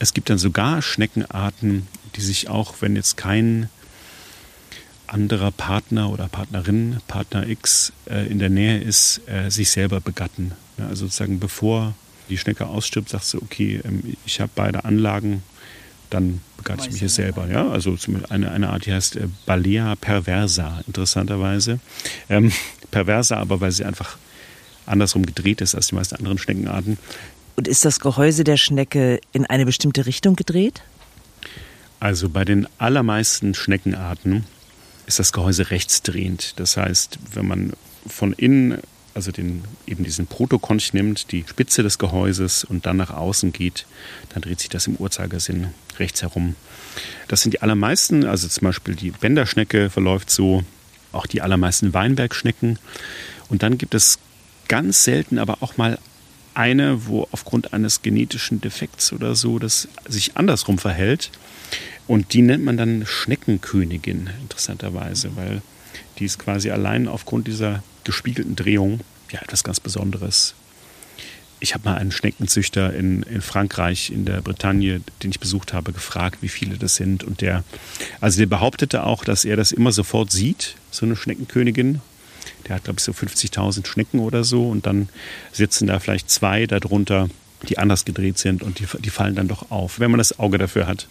[0.00, 1.86] Es gibt dann sogar Schneckenarten,
[2.16, 3.68] die sich auch, wenn jetzt kein
[5.06, 10.52] anderer Partner oder Partnerin, Partner X äh, in der Nähe ist, äh, sich selber begatten.
[10.78, 11.94] Ja, also sozusagen bevor
[12.30, 15.42] die Schnecke ausstirbt, sagst du, okay, ähm, ich habe beide Anlagen,
[16.08, 17.48] dann begatte ich mich jetzt selber.
[17.48, 17.68] Ja?
[17.68, 17.96] Also
[18.30, 21.78] eine, eine Art, die heißt äh, Balea perversa, interessanterweise.
[22.30, 22.52] Ähm,
[22.90, 24.16] perversa, aber weil sie einfach
[24.86, 26.98] andersrum gedreht ist als die meisten anderen Schneckenarten.
[27.60, 30.80] Und ist das Gehäuse der Schnecke in eine bestimmte Richtung gedreht?
[32.00, 34.46] Also bei den allermeisten Schneckenarten
[35.04, 36.58] ist das Gehäuse rechtsdrehend.
[36.58, 37.72] Das heißt, wenn man
[38.06, 38.78] von innen,
[39.12, 43.84] also den, eben diesen Protokonch nimmt, die Spitze des Gehäuses und dann nach außen geht,
[44.30, 45.66] dann dreht sich das im Uhrzeigersinn
[45.98, 46.56] rechts herum.
[47.28, 50.64] Das sind die allermeisten, also zum Beispiel die Bänderschnecke verläuft so,
[51.12, 52.78] auch die allermeisten Weinbergschnecken.
[53.50, 54.18] Und dann gibt es
[54.68, 55.98] ganz selten aber auch mal
[56.60, 61.30] eine, wo aufgrund eines genetischen Defekts oder so das sich andersrum verhält.
[62.06, 65.62] Und die nennt man dann Schneckenkönigin, interessanterweise, weil
[66.18, 69.00] die ist quasi allein aufgrund dieser gespiegelten Drehung
[69.32, 70.54] ja etwas ganz Besonderes.
[71.60, 75.92] Ich habe mal einen Schneckenzüchter in, in Frankreich, in der Bretagne, den ich besucht habe,
[75.92, 77.24] gefragt, wie viele das sind.
[77.24, 77.64] Und der,
[78.20, 82.02] also der behauptete auch, dass er das immer sofort sieht, so eine Schneckenkönigin,
[82.68, 84.68] der hat, glaube ich, so 50.000 Schnecken oder so.
[84.68, 85.08] Und dann
[85.52, 87.28] sitzen da vielleicht zwei darunter,
[87.68, 90.58] die anders gedreht sind und die, die fallen dann doch auf, wenn man das Auge
[90.58, 91.06] dafür hat.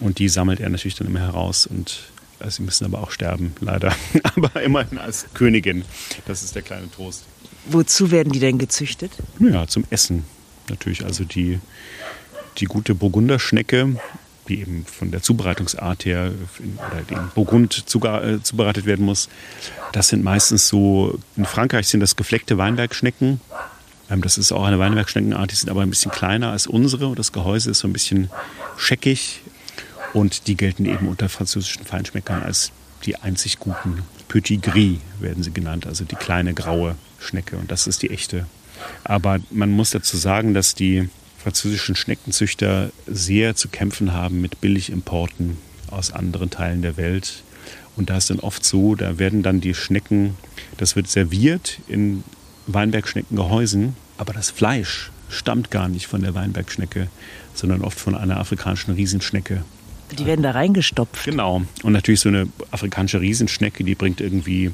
[0.00, 1.66] Und die sammelt er natürlich dann immer heraus.
[1.66, 1.98] Und
[2.38, 3.94] also sie müssen aber auch sterben, leider.
[4.36, 5.84] aber immerhin als Königin.
[6.26, 7.24] Das ist der kleine Trost.
[7.66, 9.12] Wozu werden die denn gezüchtet?
[9.38, 10.24] Ja, zum Essen
[10.68, 11.04] natürlich.
[11.04, 11.60] Also die,
[12.58, 13.96] die gute Burgunderschnecke,
[14.52, 19.28] die eben von der Zubereitungsart her in, oder den Burgund äh, zubereitet werden muss.
[19.92, 23.40] Das sind meistens so, in Frankreich sind das gefleckte Weinbergschnecken.
[24.10, 27.18] Ähm, das ist auch eine Weinbergschneckenart, die sind aber ein bisschen kleiner als unsere und
[27.18, 28.30] das Gehäuse ist so ein bisschen
[28.76, 29.40] scheckig
[30.12, 32.72] und die gelten eben unter französischen Feinschmeckern als
[33.06, 34.02] die einzig guten.
[34.28, 38.46] Petit Gris werden sie genannt, also die kleine graue Schnecke und das ist die echte.
[39.04, 41.08] Aber man muss dazu sagen, dass die
[41.42, 45.58] französischen Schneckenzüchter sehr zu kämpfen haben mit Billigimporten
[45.90, 47.42] aus anderen Teilen der Welt.
[47.96, 50.36] Und da ist dann oft so, da werden dann die Schnecken,
[50.78, 52.24] das wird serviert in
[52.68, 57.08] Weinbergschneckengehäusen, aber das Fleisch stammt gar nicht von der Weinbergschnecke,
[57.54, 59.64] sondern oft von einer afrikanischen Riesenschnecke.
[60.18, 61.24] Die werden da reingestopft.
[61.24, 61.62] Genau.
[61.82, 64.72] Und natürlich so eine afrikanische Riesenschnecke, die bringt irgendwie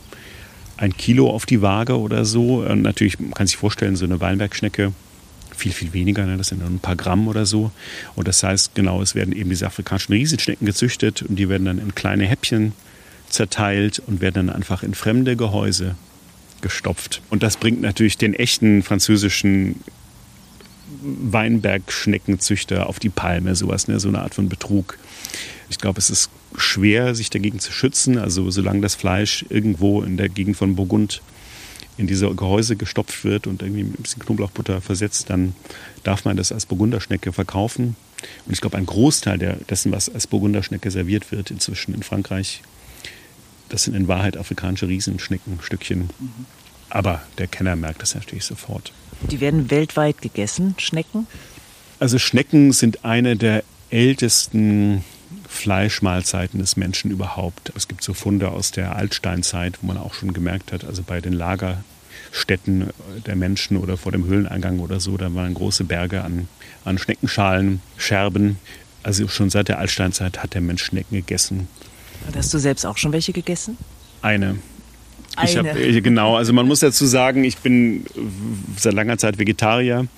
[0.77, 2.63] ein Kilo auf die Waage oder so.
[2.63, 4.93] Und natürlich, man kann sich vorstellen, so eine Weinbergschnecke
[5.59, 6.37] viel, viel weniger, ne?
[6.37, 7.71] das sind nur ein paar Gramm oder so.
[8.15, 11.79] Und das heißt, genau, es werden eben diese afrikanischen Riesenschnecken gezüchtet und die werden dann
[11.79, 12.73] in kleine Häppchen
[13.29, 15.97] zerteilt und werden dann einfach in fremde Gehäuse
[16.61, 17.21] gestopft.
[17.31, 19.77] Und das bringt natürlich den echten französischen
[21.03, 24.01] Weinbergschneckenzüchter auf die Palme, sowas, ne?
[24.01, 24.99] so eine Art von Betrug.
[25.69, 28.19] Ich glaube, es ist schwer, sich dagegen zu schützen.
[28.19, 31.21] Also solange das Fleisch irgendwo in der Gegend von Burgund
[31.99, 35.55] in diese Gehäuse gestopft wird und irgendwie mit ein bisschen Knoblauchbutter versetzt, dann
[36.05, 37.97] darf man das als Burgunderschnecke verkaufen.
[38.47, 42.63] Und ich glaube, ein Großteil der, dessen, was als Burgunderschnecke serviert wird inzwischen in Frankreich,
[43.69, 46.11] das sind in Wahrheit afrikanische Riesenschneckenstückchen.
[46.19, 46.47] Mhm.
[46.89, 48.93] Aber der Kenner merkt das natürlich sofort.
[49.31, 51.27] Die werden weltweit gegessen, Schnecken?
[51.99, 55.05] Also Schnecken sind eine der ältesten
[55.59, 57.73] Fleischmahlzeiten des Menschen überhaupt.
[57.77, 61.21] Es gibt so Funde aus der Altsteinzeit, wo man auch schon gemerkt hat, also bei
[61.21, 62.91] den Lagerstätten
[63.27, 66.49] der Menschen oder vor dem Höhleneingang oder so, da waren große Berge an,
[66.85, 68.59] an Schneckenschalen, Scherben.
[69.03, 71.69] Also schon seit der Altsteinzeit hat der Mensch Schnecken gegessen.
[72.27, 73.77] Und hast du selbst auch schon welche gegessen?
[74.23, 74.59] Eine.
[75.37, 75.51] Eine.
[75.51, 78.05] Ich hab, genau, also man muss dazu sagen, ich bin
[78.77, 80.09] seit langer Zeit Vegetarier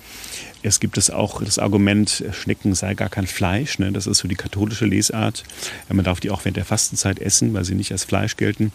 [0.63, 3.79] Es gibt es auch das Argument, Schnecken sei gar kein Fleisch.
[3.79, 3.91] Ne?
[3.91, 5.43] Das ist so die katholische Lesart.
[5.89, 8.71] Man darf die auch während der Fastenzeit essen, weil sie nicht als Fleisch gelten.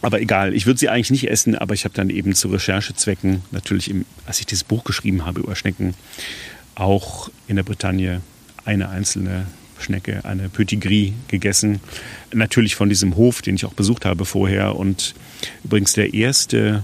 [0.00, 3.42] Aber egal, ich würde sie eigentlich nicht essen, aber ich habe dann eben zu Recherchezwecken,
[3.50, 5.94] natürlich, im, als ich dieses Buch geschrieben habe über Schnecken,
[6.74, 8.22] auch in der Bretagne
[8.64, 9.46] eine einzelne
[9.78, 11.80] Schnecke, eine Petit Gris gegessen.
[12.32, 14.76] Natürlich von diesem Hof, den ich auch besucht habe vorher.
[14.76, 15.14] Und
[15.64, 16.82] übrigens der erste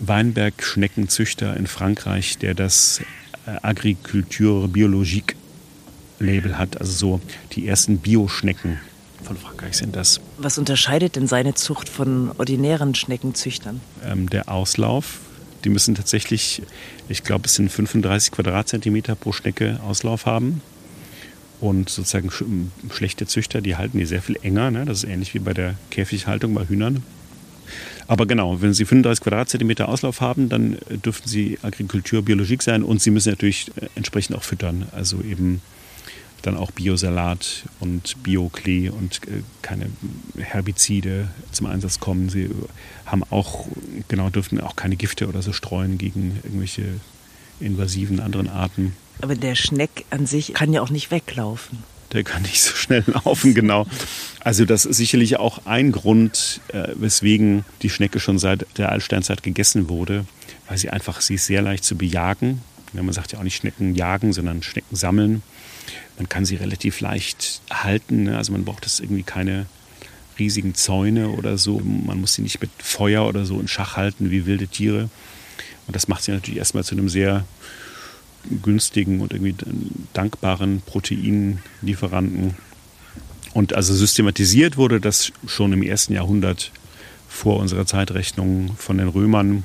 [0.00, 3.00] Weinbergschneckenzüchter in Frankreich, der das
[3.62, 5.36] Agriculture Biologique
[6.18, 6.80] Label hat.
[6.80, 7.20] Also so
[7.52, 8.78] die ersten Bioschnecken
[9.22, 10.20] von Frankreich sind das.
[10.38, 13.80] Was unterscheidet denn seine Zucht von ordinären Schneckenzüchtern?
[14.04, 15.20] Ähm, der Auslauf.
[15.64, 16.62] Die müssen tatsächlich,
[17.08, 20.62] ich glaube, es sind 35 Quadratzentimeter pro Schnecke Auslauf haben.
[21.60, 22.30] Und sozusagen
[22.92, 24.70] schlechte Züchter, die halten die sehr viel enger.
[24.70, 24.84] Ne?
[24.84, 27.02] Das ist ähnlich wie bei der Käfighaltung bei Hühnern.
[28.06, 32.82] Aber genau, wenn Sie 35 Quadratzentimeter Auslauf haben, dann äh, dürften Sie Agrikultur biologisch sein
[32.82, 34.88] und Sie müssen natürlich äh, entsprechend auch füttern.
[34.92, 35.60] Also eben
[36.42, 39.86] dann auch Biosalat und Bioklee und äh, keine
[40.38, 42.28] Herbizide zum Einsatz kommen.
[42.28, 42.50] Sie
[43.06, 43.66] haben auch,
[44.08, 46.84] genau, dürfen auch keine Gifte oder so streuen gegen irgendwelche
[47.60, 48.94] invasiven anderen Arten.
[49.20, 51.78] Aber der Schneck an sich kann ja auch nicht weglaufen
[52.12, 53.86] der kann nicht so schnell laufen, genau.
[54.40, 59.42] Also das ist sicherlich auch ein Grund, äh, weswegen die Schnecke schon seit der Altsteinzeit
[59.42, 60.24] gegessen wurde,
[60.68, 62.62] weil sie einfach, sie ist sehr leicht zu bejagen.
[62.94, 65.42] Ja, man sagt ja auch nicht Schnecken jagen, sondern Schnecken sammeln.
[66.16, 68.36] Man kann sie relativ leicht halten, ne?
[68.36, 69.66] also man braucht das irgendwie keine
[70.38, 71.80] riesigen Zäune oder so.
[71.80, 75.10] Man muss sie nicht mit Feuer oder so in Schach halten wie wilde Tiere.
[75.86, 77.44] Und das macht sie natürlich erstmal zu einem sehr
[78.62, 79.54] günstigen und irgendwie
[80.12, 82.54] dankbaren Proteinlieferanten.
[83.54, 86.70] Und also systematisiert wurde das schon im ersten Jahrhundert
[87.28, 89.64] vor unserer Zeitrechnung von den Römern,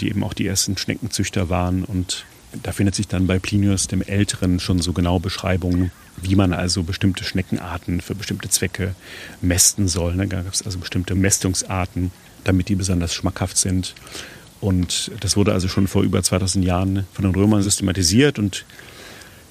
[0.00, 1.84] die eben auch die ersten Schneckenzüchter waren.
[1.84, 2.24] Und
[2.62, 6.82] da findet sich dann bei Plinius dem Älteren schon so genau Beschreibungen, wie man also
[6.82, 8.94] bestimmte Schneckenarten für bestimmte Zwecke
[9.40, 10.16] mästen soll.
[10.16, 12.12] Da gab es also bestimmte Mästungsarten,
[12.44, 13.94] damit die besonders schmackhaft sind.
[14.62, 18.64] Und das wurde also schon vor über 2000 Jahren von den Römern systematisiert und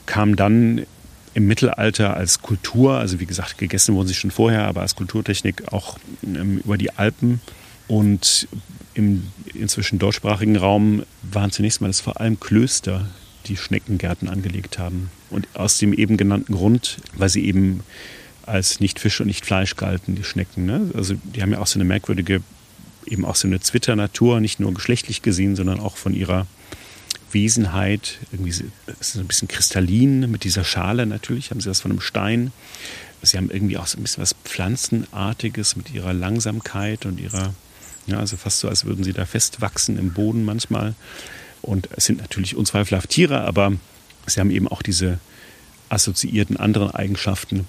[0.05, 0.85] kam dann
[1.33, 5.73] im Mittelalter als Kultur, also wie gesagt, gegessen wurden sie schon vorher, aber als Kulturtechnik
[5.73, 7.41] auch ähm, über die Alpen.
[7.89, 8.47] Und
[8.93, 13.05] im inzwischen deutschsprachigen Raum waren zunächst mal das vor allem Klöster,
[13.47, 15.11] die Schneckengärten angelegt haben.
[15.29, 17.81] Und aus dem eben genannten Grund, weil sie eben
[18.45, 20.65] als nicht Fisch und nicht Fleisch galten, die Schnecken.
[20.65, 20.89] Ne?
[20.93, 22.41] Also die haben ja auch so eine merkwürdige
[23.05, 26.47] eben auch so eine Zwitter-Natur, nicht nur geschlechtlich gesehen, sondern auch von ihrer
[27.31, 28.19] Wesenheit.
[28.31, 28.63] Irgendwie ist
[28.99, 32.51] es ein bisschen kristallin mit dieser Schale natürlich, haben sie das von einem Stein.
[33.21, 37.53] Sie haben irgendwie auch so ein bisschen was Pflanzenartiges mit ihrer Langsamkeit und ihrer,
[38.07, 40.95] ja, also fast so, als würden sie da festwachsen im Boden manchmal.
[41.61, 43.73] Und es sind natürlich unzweifelhaft Tiere, aber
[44.25, 45.19] sie haben eben auch diese
[45.89, 47.67] assoziierten anderen Eigenschaften.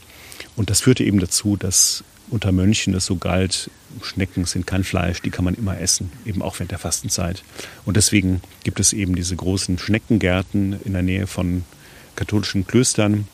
[0.56, 3.70] Und das führte eben dazu, dass unter Mönchen es so galt,
[4.02, 7.44] Schnecken sind kein Fleisch, die kann man immer essen, eben auch während der Fastenzeit.
[7.84, 11.64] Und deswegen gibt es eben diese großen Schneckengärten in der Nähe von
[12.16, 13.28] katholischen Klöstern.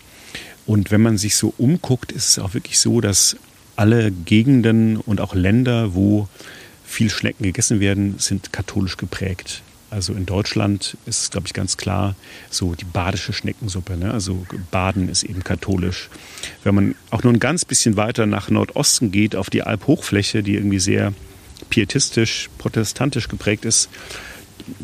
[0.66, 3.36] Und wenn man sich so umguckt, ist es auch wirklich so, dass
[3.76, 6.28] alle Gegenden und auch Länder, wo
[6.84, 9.62] viel Schnecken gegessen werden, sind katholisch geprägt.
[9.90, 12.14] Also in Deutschland ist es, glaube ich, ganz klar
[12.50, 13.96] so die badische Schneckensuppe.
[13.96, 14.12] Ne?
[14.12, 16.10] Also Baden ist eben katholisch.
[16.62, 20.54] Wenn man auch nur ein ganz bisschen weiter nach Nordosten geht, auf die Alphochfläche, die
[20.54, 21.14] irgendwie sehr
[21.70, 23.88] pietistisch, protestantisch geprägt ist,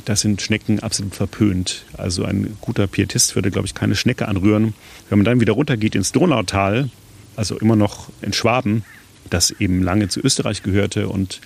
[0.04, 1.84] da sind Schnecken absolut verpönt.
[1.96, 4.74] Also ein guter Pietist würde, glaube ich, keine Schnecke anrühren.
[5.10, 6.88] Wenn man dann wieder runtergeht ins Donautal,
[7.36, 8.84] also immer noch in Schwaben,
[9.30, 11.08] das eben lange zu Österreich gehörte.
[11.08, 11.40] Und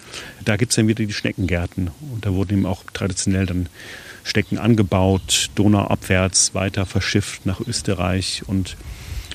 [0.45, 1.91] da gibt es dann wieder die Schneckengärten.
[2.13, 3.69] Und da wurden eben auch traditionell dann
[4.25, 8.43] Schnecken angebaut, donauabwärts weiter verschifft nach Österreich.
[8.47, 8.77] Und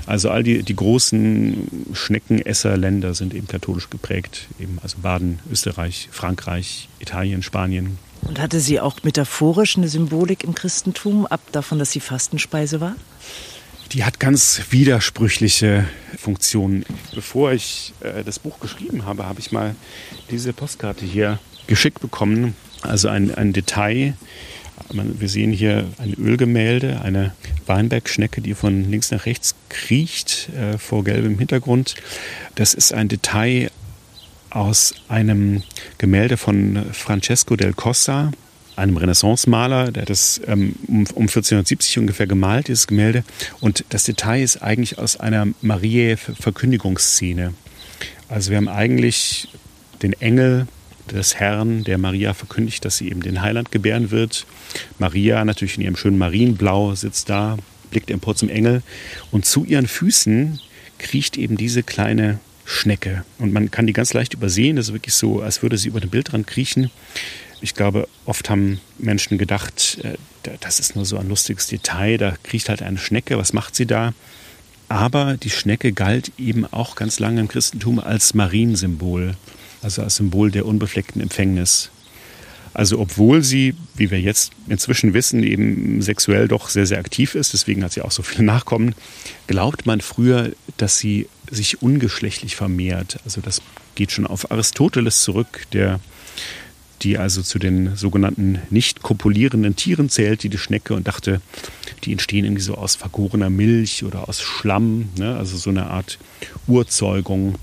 [0.06, 4.48] also all die, die großen Schneckenesserländer sind eben katholisch geprägt.
[4.60, 7.98] Eben also Baden, Österreich, Frankreich, Italien, Spanien.
[8.22, 12.96] Und hatte sie auch metaphorisch eine Symbolik im Christentum, ab davon, dass sie Fastenspeise war?
[13.94, 16.84] Die hat ganz widersprüchliche Funktionen.
[17.14, 19.76] Bevor ich äh, das Buch geschrieben habe, habe ich mal
[20.32, 22.56] diese Postkarte hier geschickt bekommen.
[22.82, 24.16] Also ein, ein Detail.
[24.92, 27.34] Wir sehen hier ein Ölgemälde, eine
[27.68, 31.96] Weinbergschnecke, die von links nach rechts kriecht äh, vor gelbem Hintergrund.
[32.56, 33.70] Das ist ein Detail
[34.50, 35.64] aus einem
[36.00, 38.32] Gemälde von Francesco del Cossa,
[38.76, 43.24] einem Renaissance-Maler, der hat das ähm, um, um 1470 ungefähr gemalt, dieses Gemälde.
[43.60, 47.54] Und das Detail ist eigentlich aus einer Marie-Verkündigungsszene.
[48.30, 49.48] Also wir haben eigentlich
[50.02, 50.68] den Engel
[51.12, 54.46] des Herrn, der Maria verkündigt, dass sie eben den Heiland gebären wird.
[55.00, 57.58] Maria natürlich in ihrem schönen Marienblau sitzt da,
[57.92, 58.82] blickt empor zum Engel
[59.32, 60.60] und zu ihren Füßen
[60.98, 63.26] kriecht eben diese kleine Schnecke.
[63.40, 64.78] Und man kann die ganz leicht übersehen.
[64.78, 66.92] Das ist wirklich so, als würde sie über den Bildrand kriechen.
[67.64, 70.18] Ich glaube, oft haben Menschen gedacht, äh,
[70.60, 73.86] das ist nur so ein lustiges Detail, da kriecht halt eine Schnecke, was macht sie
[73.86, 74.14] da?
[74.90, 79.36] Aber die Schnecke galt eben auch ganz lange im Christentum als Mariensymbol,
[79.82, 81.90] also als Symbol der unbefleckten Empfängnis.
[82.74, 87.54] Also obwohl sie, wie wir jetzt inzwischen wissen, eben sexuell doch sehr, sehr aktiv ist,
[87.54, 88.94] deswegen hat sie auch so viele Nachkommen,
[89.48, 93.22] glaubt man früher, dass sie sich ungeschlechtlich vermehrt.
[93.24, 93.62] Also das
[93.96, 96.02] geht schon auf Aristoteles zurück, der
[97.04, 101.42] die also zu den sogenannten nicht kopulierenden Tieren zählt, die die Schnecke und dachte,
[102.04, 105.36] die entstehen irgendwie so aus vergorener Milch oder aus Schlamm, ne?
[105.36, 106.18] also so eine Art
[106.68, 107.56] Urzeugung.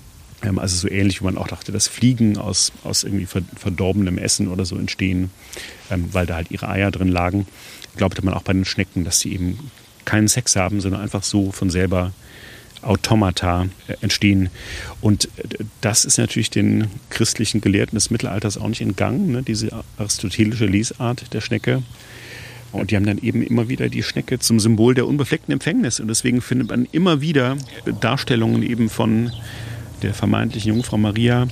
[0.43, 4.49] Ähm, also so ähnlich, wie man auch dachte, dass Fliegen aus, aus irgendwie verdorbenem Essen
[4.49, 5.31] oder so entstehen,
[5.91, 7.47] ähm, weil da halt ihre Eier drin lagen.
[7.97, 9.71] Glaubte man auch bei den Schnecken, dass sie eben
[10.05, 12.13] keinen Sex haben, sondern einfach so von selber
[12.83, 14.51] Automata äh, entstehen.
[15.01, 19.43] Und äh, das ist natürlich den christlichen Gelehrten des Mittelalters auch nicht entgangen, ne?
[19.43, 21.83] diese aristotelische Lesart der Schnecke.
[22.73, 25.99] Und die haben dann eben immer wieder die Schnecke zum Symbol der unbefleckten Empfängnis.
[25.99, 27.57] Und deswegen findet man immer wieder
[28.01, 29.33] Darstellungen eben von
[30.03, 31.49] der vermeintlichen Jungfrau Maria,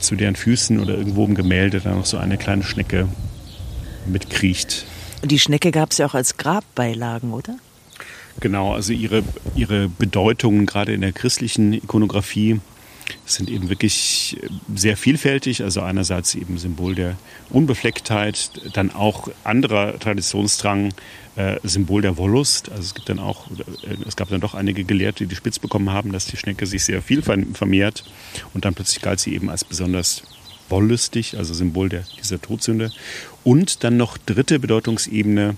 [0.00, 3.08] zu deren Füßen oder irgendwo im Gemälde da noch so eine kleine Schnecke
[4.06, 4.86] mitkriecht.
[5.22, 7.56] Die Schnecke gab es ja auch als Grabbeilagen, oder?
[8.40, 9.22] Genau, also ihre,
[9.54, 12.60] ihre Bedeutungen gerade in der christlichen Ikonografie
[13.26, 14.38] sind eben wirklich
[14.74, 15.62] sehr vielfältig.
[15.62, 17.16] Also einerseits eben Symbol der
[17.50, 20.94] Unbeflecktheit, dann auch anderer Traditionsdrang,
[21.36, 22.70] äh, Symbol der Wollust.
[22.70, 25.90] Also es gibt dann auch, äh, es gab dann doch einige Gelehrte, die spitz bekommen
[25.90, 28.04] haben, dass die Schnecke sich sehr viel vermehrt
[28.54, 30.22] und dann plötzlich galt sie eben als besonders
[30.68, 32.92] wollüstig, also Symbol der, dieser Todsünde.
[33.42, 35.56] Und dann noch dritte Bedeutungsebene,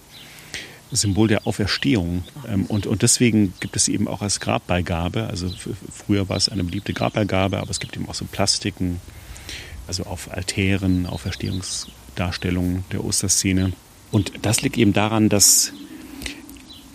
[0.92, 2.24] Symbol der Auferstehung.
[2.48, 5.50] Ähm, und, und deswegen gibt es eben auch als Grabbeigabe, also
[5.90, 9.00] früher war es eine beliebte Grabbeigabe, aber es gibt eben auch so Plastiken,
[9.86, 13.72] also auf Altären, Auferstehungsdarstellungen der Osterszene.
[14.10, 15.72] Und das liegt eben daran, dass,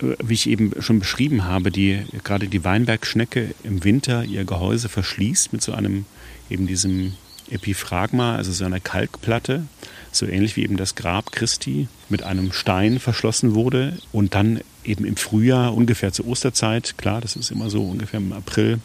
[0.00, 4.88] äh, wie ich eben schon beschrieben habe, die, gerade die Weinbergschnecke im Winter ihr Gehäuse
[4.88, 6.06] verschließt mit so einem,
[6.48, 7.14] eben diesem
[7.50, 9.64] Epiphragma, also so einer Kalkplatte
[10.12, 15.04] so ähnlich wie eben das Grab Christi mit einem Stein verschlossen wurde und dann eben
[15.04, 18.80] im Frühjahr, ungefähr zur Osterzeit, klar, das ist immer so ungefähr im April,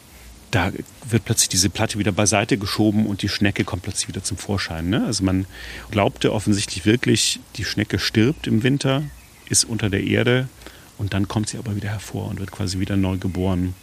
[0.50, 0.70] da
[1.08, 4.88] wird plötzlich diese Platte wieder beiseite geschoben und die Schnecke kommt plötzlich wieder zum Vorschein.
[4.88, 5.04] Ne?
[5.04, 5.46] Also man
[5.90, 9.02] glaubte offensichtlich wirklich, die Schnecke stirbt im Winter,
[9.48, 10.48] ist unter der Erde
[10.96, 13.74] und dann kommt sie aber wieder hervor und wird quasi wieder neu geboren.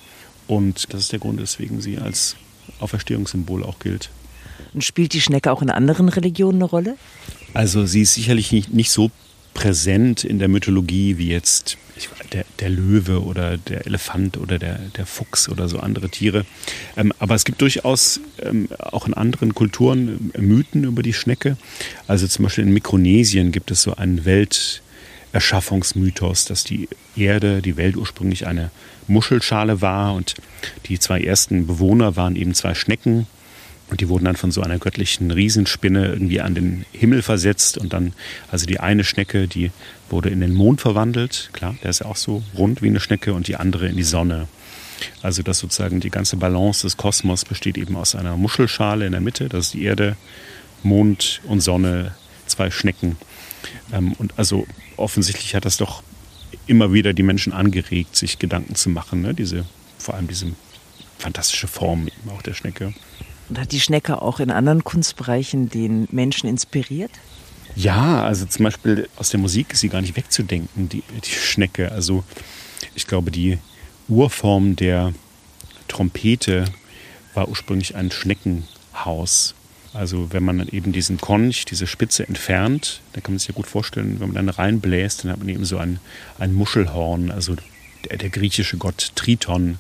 [0.48, 2.38] Und das ist der Grund, weswegen sie als
[2.80, 4.10] Auferstehungssymbol auch gilt.
[4.74, 6.98] Und spielt die Schnecke auch in anderen Religionen eine Rolle?
[7.54, 9.12] Also sie ist sicherlich nicht, nicht so
[9.54, 11.78] präsent in der Mythologie wie jetzt
[12.34, 16.46] der, der, Löwe oder der Elefant oder der, der Fuchs oder so andere Tiere.
[16.98, 21.58] Ähm, aber es gibt durchaus ähm, auch in anderen Kulturen äh, Mythen über die Schnecke.
[22.08, 27.98] Also zum Beispiel in Mikronesien gibt es so einen Welterschaffungsmythos, dass die Erde, die Welt
[27.98, 28.72] ursprünglich eine
[29.08, 30.36] Muschelschale war und
[30.86, 33.28] die zwei ersten Bewohner waren eben zwei Schnecken
[33.92, 37.78] und die wurden dann von so einer göttlichen Riesenspinne irgendwie an den Himmel versetzt.
[37.78, 38.14] Und dann,
[38.50, 39.72] also die eine Schnecke, die
[40.10, 41.50] wurde in den Mond verwandelt.
[41.52, 43.34] Klar, der ist ja auch so rund wie eine Schnecke.
[43.34, 44.48] Und die andere in die Sonne.
[45.22, 49.20] Also dass sozusagen die ganze Balance des Kosmos besteht eben aus einer Muschelschale in der
[49.20, 49.50] Mitte.
[49.50, 50.16] Das ist die Erde,
[50.84, 53.18] Mond und Sonne, zwei Schnecken.
[53.92, 56.02] Ähm, und also offensichtlich hat das doch
[56.66, 59.22] immer wieder die Menschen angeregt, sich Gedanken zu machen.
[59.22, 59.34] Ne?
[59.34, 59.66] Diese,
[59.98, 60.48] vor allem diese
[61.18, 62.94] fantastische Form eben auch der Schnecke.
[63.52, 67.12] Und hat die Schnecke auch in anderen Kunstbereichen den Menschen inspiriert?
[67.76, 71.92] Ja, also zum Beispiel aus der Musik ist sie gar nicht wegzudenken, die, die Schnecke.
[71.92, 72.24] Also
[72.96, 73.58] ich glaube, die
[74.08, 75.14] Urform der
[75.90, 76.64] Trompete
[77.34, 79.54] war ursprünglich ein Schneckenhaus.
[79.94, 83.54] Also wenn man dann eben diesen Konch, diese Spitze entfernt, dann kann man sich ja
[83.54, 86.00] gut vorstellen, wenn man dann reinbläst, dann hat man eben so ein,
[86.40, 87.32] ein Muschelhorn.
[87.32, 87.58] Also
[88.06, 89.78] der, der griechische Gott Triton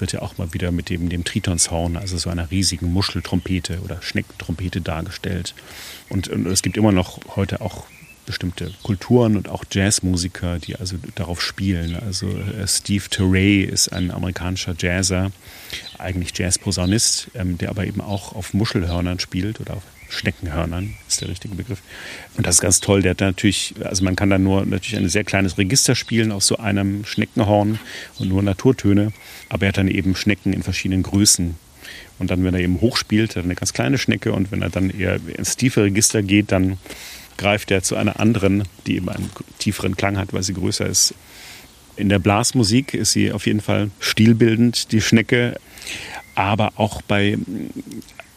[0.00, 4.00] wird ja auch mal wieder mit dem, dem Tritonshorn, also so einer riesigen Muscheltrompete oder
[4.02, 5.54] Schneckentrompete dargestellt.
[6.08, 7.84] Und, und es gibt immer noch heute auch
[8.26, 11.96] bestimmte Kulturen und auch Jazzmusiker, die also darauf spielen.
[11.96, 15.32] Also äh, Steve Teray ist ein amerikanischer Jazzer,
[15.98, 21.28] eigentlich Jazzposaunist, ähm, der aber eben auch auf Muschelhörnern spielt oder auf Schneckenhörnern ist der
[21.28, 21.80] richtige Begriff.
[22.36, 23.02] Und das ist ganz toll.
[23.02, 26.42] Der hat natürlich, also man kann da nur natürlich ein sehr kleines Register spielen auf
[26.42, 27.78] so einem Schneckenhorn
[28.18, 29.12] und nur Naturtöne.
[29.48, 31.56] Aber er hat dann eben Schnecken in verschiedenen Größen
[32.18, 34.32] Und dann, wenn er eben hochspielt, hat er eine ganz kleine Schnecke.
[34.32, 36.76] Und wenn er dann eher ins tiefe Register geht, dann
[37.38, 41.14] greift er zu einer anderen, die eben einen tieferen Klang hat, weil sie größer ist.
[41.96, 45.58] In der Blasmusik ist sie auf jeden Fall stilbildend, die Schnecke.
[46.34, 47.38] Aber auch bei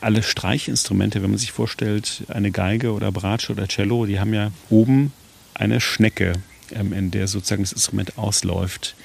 [0.03, 4.51] alle Streichinstrumente, wenn man sich vorstellt, eine Geige oder Bratsche oder Cello, die haben ja
[4.69, 5.13] oben
[5.53, 6.33] eine Schnecke,
[6.71, 8.95] ähm, in der sozusagen das Instrument ausläuft.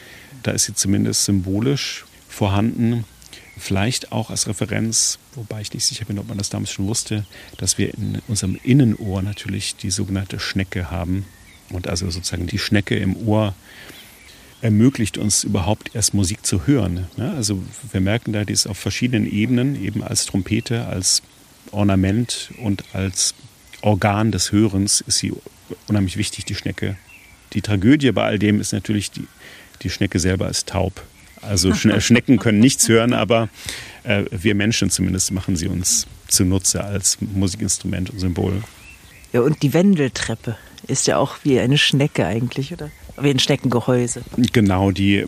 [0.42, 3.04] Da ist sie zumindest symbolisch vorhanden.
[3.56, 7.24] Vielleicht auch als Referenz, wobei ich nicht sicher bin, ob man das damals schon wusste,
[7.56, 11.24] dass wir in unserem Innenohr natürlich die sogenannte Schnecke haben.
[11.70, 13.54] Und also sozusagen die Schnecke im Ohr
[14.60, 17.06] ermöglicht uns überhaupt erst Musik zu hören.
[17.16, 21.22] Ja, also wir merken da, die ist auf verschiedenen Ebenen, eben als Trompete, als
[21.70, 23.34] Ornament und als
[23.82, 25.32] Organ des Hörens ist sie
[25.86, 26.96] unheimlich wichtig, die Schnecke.
[27.52, 29.26] Die Tragödie bei all dem ist natürlich, die,
[29.82, 31.02] die Schnecke selber ist taub.
[31.40, 33.48] Also Schnecken können nichts hören, aber
[34.02, 38.62] äh, wir Menschen zumindest machen sie uns zunutze als Musikinstrument und Symbol.
[39.32, 40.56] Ja, und die Wendeltreppe
[40.86, 42.90] ist ja auch wie eine Schnecke eigentlich, oder?
[43.20, 44.22] Wie ein Schneckengehäuse.
[44.52, 45.24] Genau, die,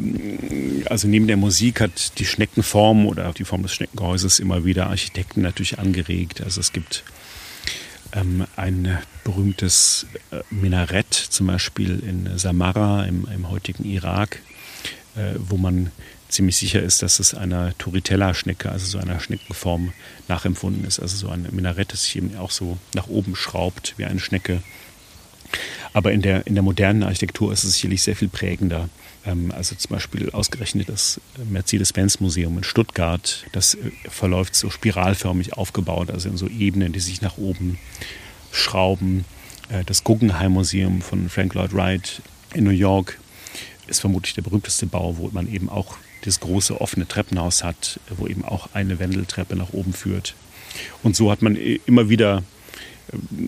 [0.88, 5.42] also neben der Musik hat die Schneckenform oder die Form des Schneckengehäuses immer wieder Architekten
[5.42, 6.40] natürlich angeregt.
[6.42, 7.04] Also es gibt
[8.12, 14.40] ähm, ein berühmtes äh, Minarett, zum Beispiel in Samarra im, im heutigen Irak,
[15.16, 15.90] äh, wo man
[16.28, 19.92] ziemlich sicher ist, dass es einer Turritella-Schnecke, also so einer Schneckenform,
[20.28, 21.00] nachempfunden ist.
[21.00, 24.62] Also so ein Minarett, das sich eben auch so nach oben schraubt wie eine Schnecke.
[25.92, 28.88] Aber in der, in der modernen Architektur ist es sicherlich sehr viel prägender.
[29.26, 31.20] Ähm, also zum Beispiel ausgerechnet das
[31.50, 37.20] Mercedes-Benz-Museum in Stuttgart, das äh, verläuft so spiralförmig aufgebaut, also in so Ebenen, die sich
[37.20, 37.78] nach oben
[38.52, 39.24] schrauben.
[39.68, 42.22] Äh, das Guggenheim-Museum von Frank Lloyd Wright
[42.54, 43.18] in New York
[43.86, 48.26] ist vermutlich der berühmteste Bau, wo man eben auch das große offene Treppenhaus hat, wo
[48.26, 50.34] eben auch eine Wendeltreppe nach oben führt.
[51.02, 52.42] Und so hat man äh, immer wieder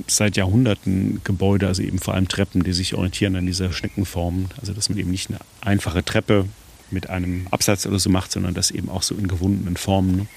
[0.07, 4.47] seit Jahrhunderten Gebäude, also eben vor allem Treppen, die sich orientieren an dieser Schneckenform.
[4.61, 6.47] Also dass man eben nicht eine einfache Treppe
[6.91, 10.29] mit einem Absatz oder so macht, sondern das eben auch so in gewundenen Formen.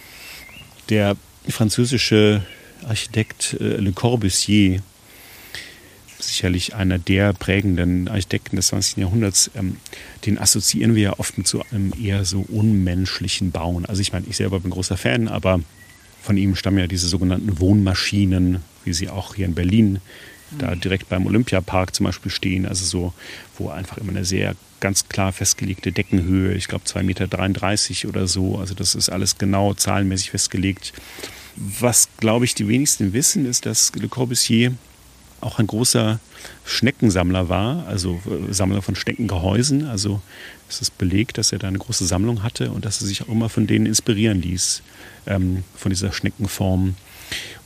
[0.90, 1.16] Der
[1.48, 2.44] französische
[2.88, 4.82] Architekt äh, Le Corbusier,
[6.20, 8.98] sicherlich einer der prägenden Architekten des 20.
[8.98, 9.78] Jahrhunderts, ähm,
[10.26, 13.86] den assoziieren wir ja oft mit so einem eher so unmenschlichen Bauen.
[13.86, 15.62] Also ich meine, ich selber bin großer Fan, aber
[16.26, 20.00] von ihm stammen ja diese sogenannten Wohnmaschinen, wie sie auch hier in Berlin
[20.58, 22.66] da direkt beim Olympiapark zum Beispiel stehen.
[22.66, 23.14] Also so,
[23.58, 28.58] wo einfach immer eine sehr ganz klar festgelegte Deckenhöhe, ich glaube 2,33 Meter oder so.
[28.58, 30.94] Also das ist alles genau zahlenmäßig festgelegt.
[31.56, 34.74] Was, glaube ich, die wenigsten wissen, ist, dass Le Corbusier
[35.42, 36.20] auch ein großer
[36.66, 39.86] Schneckensammler war, also äh, Sammler von Schneckengehäusen.
[39.86, 40.22] Also
[40.70, 43.30] es ist belegt, dass er da eine große Sammlung hatte und dass er sich auch
[43.30, 44.82] immer von denen inspirieren ließ,
[45.28, 46.96] ähm, von dieser Schneckenform.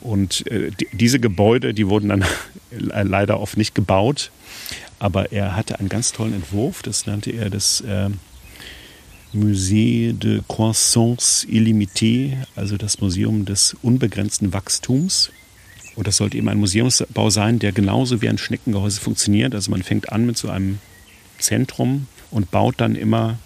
[0.02, 2.26] Und äh, die, diese Gebäude, die wurden dann
[2.72, 4.32] leider oft nicht gebaut,
[5.00, 8.10] aber er hatte einen ganz tollen Entwurf, das nannte er das äh,
[9.34, 15.32] Musée de Croissance Illimitée, also das Museum des unbegrenzten Wachstums.
[15.96, 19.54] Und das sollte eben ein Museumsbau sein, der genauso wie ein Schneckengehäuse funktioniert.
[19.54, 20.80] Also man fängt an mit so einem
[21.38, 23.38] Zentrum und baut dann immer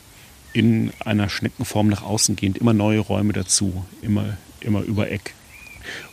[0.54, 5.34] in einer Schneckenform nach außen gehend immer neue Räume dazu, immer, immer über Eck.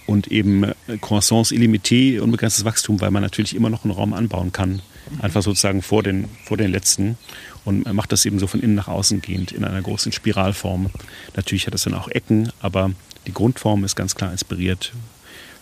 [0.06, 4.50] Und eben äh, Croissance illimité, unbegrenztes Wachstum, weil man natürlich immer noch einen Raum anbauen
[4.50, 4.82] kann.
[5.20, 7.16] Einfach sozusagen vor den, vor den letzten.
[7.64, 10.90] Und man macht das eben so von innen nach außen gehend in einer großen Spiralform.
[11.36, 12.90] Natürlich hat es dann auch Ecken, aber
[13.26, 14.92] die Grundform ist ganz klar inspiriert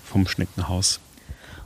[0.05, 1.01] vom Schneckenhaus.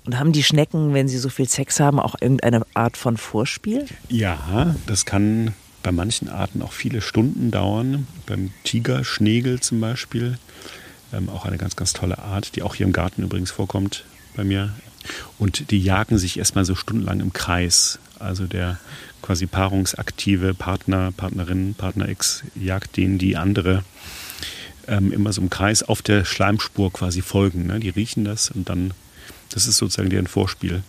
[0.04, 3.86] Und haben die Schnecken, wenn sie so viel Sex haben, auch irgendeine Art von Vorspiel?
[4.08, 8.06] Ja, das kann bei manchen Arten auch viele Stunden dauern.
[8.26, 10.38] Beim Tigerschnegel zum Beispiel.
[11.12, 14.44] Ähm, auch eine ganz, ganz tolle Art, die auch hier im Garten übrigens vorkommt bei
[14.44, 14.72] mir.
[15.38, 17.98] Und die jagen sich erstmal so stundenlang im Kreis.
[18.18, 18.78] Also der
[19.20, 23.84] quasi paarungsaktive Partner, Partnerin, Partner X jagt denen die andere
[24.88, 27.66] ähm, immer so im Kreis auf der Schleimspur quasi folgen.
[27.66, 27.80] Ne?
[27.80, 28.92] Die riechen das und dann,
[29.54, 30.82] das ist sozusagen deren Vorspiel.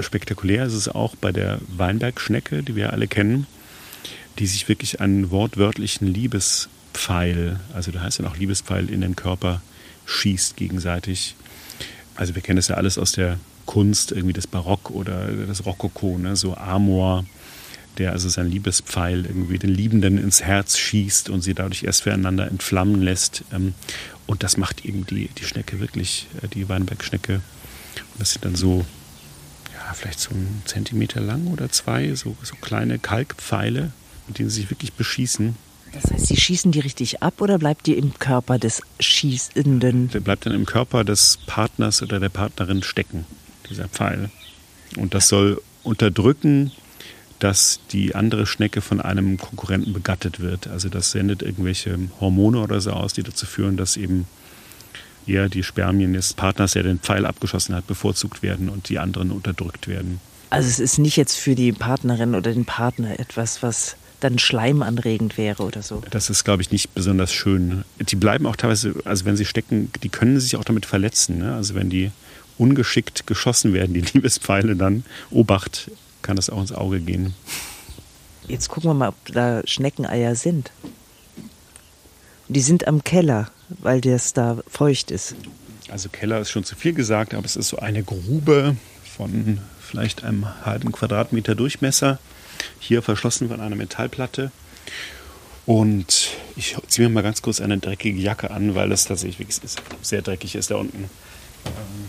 [0.00, 3.46] Spektakulär ist es auch bei der Weinbergschnecke, die wir alle kennen,
[4.38, 9.60] die sich wirklich einen wortwörtlichen Liebespfeil, also da heißt ja noch Liebespfeil, in den Körper
[10.06, 11.34] schießt gegenseitig.
[12.14, 16.16] Also wir kennen das ja alles aus der Kunst, irgendwie das Barock oder das Rokoko,
[16.16, 16.36] ne?
[16.36, 17.24] so Amor,
[17.98, 22.48] der also sein Liebespfeil irgendwie den Liebenden ins Herz schießt und sie dadurch erst füreinander
[22.48, 23.44] entflammen lässt.
[23.52, 23.74] Ähm,
[24.26, 27.40] und das macht eben die, die Schnecke wirklich, äh, die Weinbergschnecke.
[28.18, 28.84] Das sind dann so,
[29.74, 33.92] ja, vielleicht so ein Zentimeter lang oder zwei, so, so kleine Kalkpfeile,
[34.26, 35.56] mit denen sie sich wirklich beschießen.
[35.92, 40.10] Das heißt, Sie schießen die richtig ab oder bleibt die im Körper des Schießenden?
[40.10, 43.24] Der bleibt dann im Körper des Partners oder der Partnerin stecken,
[43.70, 44.30] dieser Pfeil.
[44.96, 46.72] Und das soll unterdrücken,
[47.38, 50.66] dass die andere Schnecke von einem Konkurrenten begattet wird.
[50.66, 54.26] Also das sendet irgendwelche Hormone oder so aus, die dazu führen, dass eben
[55.28, 59.30] eher die Spermien des Partners, der den Pfeil abgeschossen hat, bevorzugt werden und die anderen
[59.30, 60.20] unterdrückt werden.
[60.50, 65.38] Also es ist nicht jetzt für die Partnerin oder den Partner etwas, was dann schleimanregend
[65.38, 66.02] wäre oder so.
[66.10, 67.84] Das ist, glaube ich, nicht besonders schön.
[68.00, 71.38] Die bleiben auch teilweise, also wenn sie stecken, die können sich auch damit verletzen.
[71.38, 71.54] Ne?
[71.54, 72.10] Also wenn die
[72.56, 75.90] ungeschickt geschossen werden, die Liebespfeile, dann Obacht,
[76.22, 77.34] kann das auch ins Auge gehen.
[78.48, 80.72] Jetzt gucken wir mal, ob da Schneckeneier sind.
[82.48, 85.34] Die sind am Keller, weil das da feucht ist.
[85.90, 88.76] Also Keller ist schon zu viel gesagt, aber es ist so eine Grube
[89.16, 92.18] von vielleicht einem halben Quadratmeter Durchmesser.
[92.78, 94.50] Hier verschlossen von einer Metallplatte.
[95.66, 99.48] Und ich ziehe mir mal ganz kurz eine dreckige Jacke an, weil es tatsächlich
[100.00, 101.04] sehr dreckig ist da unten.
[101.66, 102.08] Ähm,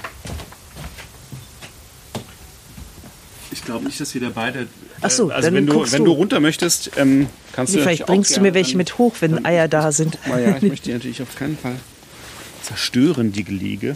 [3.51, 4.67] ich glaube nicht, dass wir da beide.
[5.01, 7.83] Ach so, also wenn du, wenn du runter möchtest, ähm, kannst nee, du.
[7.83, 10.17] Vielleicht bringst du mir welche mit hoch, wenn dann, Eier da sind.
[10.27, 11.75] Mal, ja, ich möchte die natürlich auf keinen Fall
[12.61, 13.95] zerstören, die Gelege.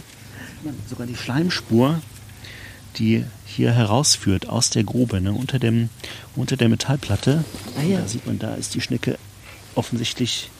[0.88, 2.00] Sogar die Schleimspur,
[2.96, 5.90] die hier herausführt aus der Grube, ne, unter, dem,
[6.36, 7.44] unter der Metallplatte.
[7.78, 8.00] Ah, ja.
[8.00, 9.18] Da sieht man, da ist die Schnecke
[9.74, 10.50] offensichtlich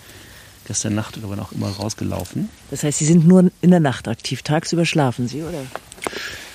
[0.67, 2.49] gestern Nacht oder wann auch immer rausgelaufen.
[2.71, 4.43] Das heißt, Sie sind nur in der Nacht aktiv.
[4.43, 5.63] Tagsüber schlafen Sie, oder?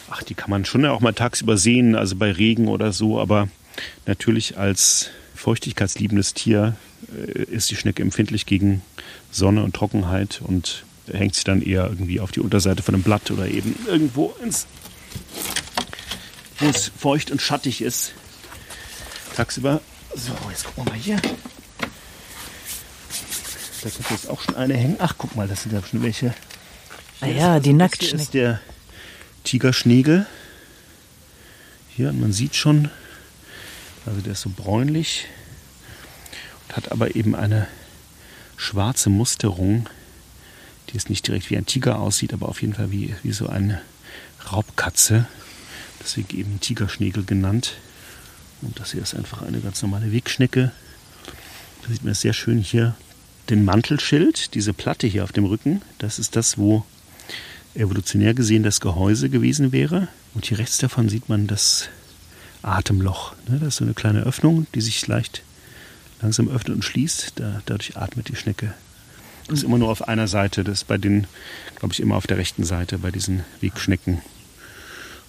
[0.10, 3.50] Ach, die kann man schon auch mal tagsüber sehen, also bei Regen oder so, aber
[4.06, 6.76] natürlich als feuchtigkeitsliebendes Tier
[7.16, 8.82] äh, ist die Schnecke empfindlich gegen
[9.32, 13.32] Sonne und Trockenheit und hängt sich dann eher irgendwie auf die Unterseite von einem Blatt
[13.32, 14.68] oder eben irgendwo ins,
[16.60, 18.14] wo es feucht und schattig ist.
[19.36, 19.82] Tagsüber.
[20.16, 21.22] So, jetzt gucken wir mal hier.
[23.82, 24.98] Da könnte jetzt auch schon eine hängen.
[25.00, 26.34] Ach, guck mal, das sind ja schon welche.
[27.22, 28.14] Ah ja, die Nacktschnecke.
[28.14, 28.60] Das ist der
[29.44, 30.26] Tigerschnegel.
[31.96, 32.90] Hier, man sieht schon,
[34.06, 35.28] also der ist so bräunlich
[36.68, 37.68] und hat aber eben eine
[38.58, 39.88] schwarze Musterung,
[40.90, 43.48] die jetzt nicht direkt wie ein Tiger aussieht, aber auf jeden Fall wie, wie so
[43.48, 43.82] eine
[44.52, 45.28] Raubkatze.
[46.02, 47.74] Deswegen eben Tigerschnegel genannt.
[48.62, 50.72] Und das hier ist einfach eine ganz normale Wegschnecke.
[51.82, 52.96] Da sieht man sehr schön hier
[53.50, 55.82] den Mantelschild, diese Platte hier auf dem Rücken.
[55.98, 56.86] Das ist das, wo
[57.76, 60.08] evolutionär gesehen das Gehäuse gewesen wäre.
[60.34, 61.90] Und hier rechts davon sieht man das
[62.62, 63.34] Atemloch.
[63.48, 63.60] Ne?
[63.60, 65.44] Das ist so eine kleine Öffnung, die sich leicht
[66.22, 67.34] langsam öffnet und schließt.
[67.36, 68.74] Da, dadurch atmet die Schnecke.
[69.48, 70.64] Das ist immer nur auf einer Seite.
[70.64, 71.26] Das ist bei den,
[71.78, 74.22] glaube ich, immer auf der rechten Seite, bei diesen Wegschnecken.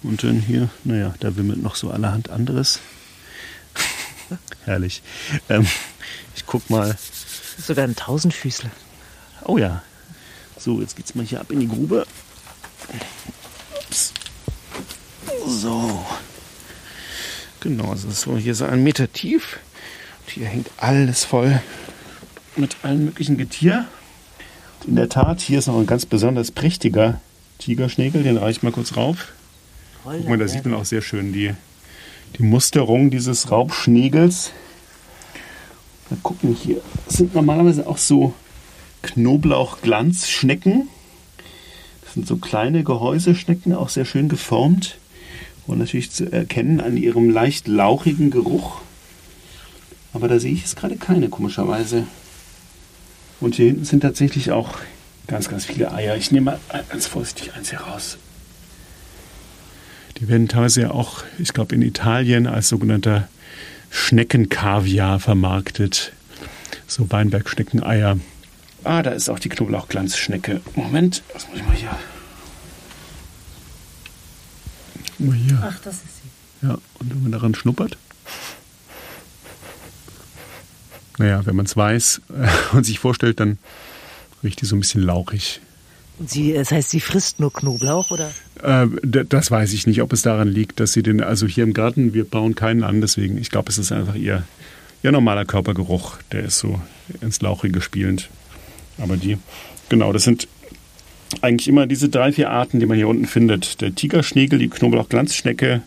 [0.03, 2.79] Und dann hier, naja, da wimmelt noch so allerhand anderes.
[4.65, 5.01] Herrlich.
[5.49, 5.67] Ähm,
[6.35, 6.97] ich guck mal.
[7.57, 8.71] Sogar ein Tausendfüßler.
[9.45, 9.83] Oh ja.
[10.57, 12.05] So, jetzt geht's mal hier ab in die Grube.
[13.87, 14.13] Ups.
[15.47, 16.05] So.
[17.61, 19.59] Genau, also so hier so ein Meter tief.
[20.19, 21.61] Und hier hängt alles voll
[22.55, 23.85] mit allen möglichen Getier.
[24.87, 27.21] In der Tat, hier ist noch ein ganz besonders prächtiger
[27.59, 28.23] Tigerschnägel.
[28.23, 29.33] Den reiche ich mal kurz rauf.
[30.03, 31.53] Guck mal, da sieht man auch sehr schön die,
[32.37, 34.51] die Musterung dieses Raubschnägels.
[36.09, 36.81] Mal gucken hier.
[37.05, 38.33] Das sind normalerweise auch so
[39.03, 40.89] Knoblauchglanzschnecken.
[42.03, 44.97] Das sind so kleine Gehäuseschnecken, auch sehr schön geformt.
[45.71, 48.81] Und natürlich zu erkennen an ihrem leicht lauchigen Geruch.
[50.11, 52.05] Aber da sehe ich jetzt gerade keine, komischerweise.
[53.39, 54.79] Und hier hinten sind tatsächlich auch
[55.27, 56.17] ganz, ganz viele Eier.
[56.17, 58.17] Ich nehme mal ganz vorsichtig eins heraus.
[60.17, 63.29] Die werden teilweise ja auch, ich glaube, in Italien als sogenannter
[63.91, 66.11] Schneckenkaviar vermarktet.
[66.85, 68.19] So Weinbergschneckeneier.
[68.83, 70.59] Ah, da ist auch die Knoblauchglanzschnecke.
[70.75, 71.97] Moment, was muss ich mal hier?
[75.21, 75.59] Mal hier.
[75.61, 76.67] Ach, das ist sie.
[76.67, 77.97] Ja, und wenn man daran schnuppert.
[81.17, 83.57] Naja, wenn man es weiß äh, und sich vorstellt, dann
[84.43, 85.61] riecht die so ein bisschen lauchig.
[86.19, 88.31] Und sie, das heißt, sie frisst nur Knoblauch, oder?
[88.61, 91.73] Äh, das weiß ich nicht, ob es daran liegt, dass sie den, also hier im
[91.73, 94.43] Garten, wir bauen keinen an, deswegen, ich glaube, es ist einfach ihr,
[95.03, 96.79] ihr normaler Körpergeruch, der ist so
[97.21, 98.29] ins Lauchige spielend.
[98.97, 99.37] Aber die,
[99.89, 100.47] genau, das sind
[101.41, 103.81] eigentlich immer diese drei, vier Arten, die man hier unten findet.
[103.81, 105.81] Der Tigerschnägel, die Knoblauchglanzschnecke,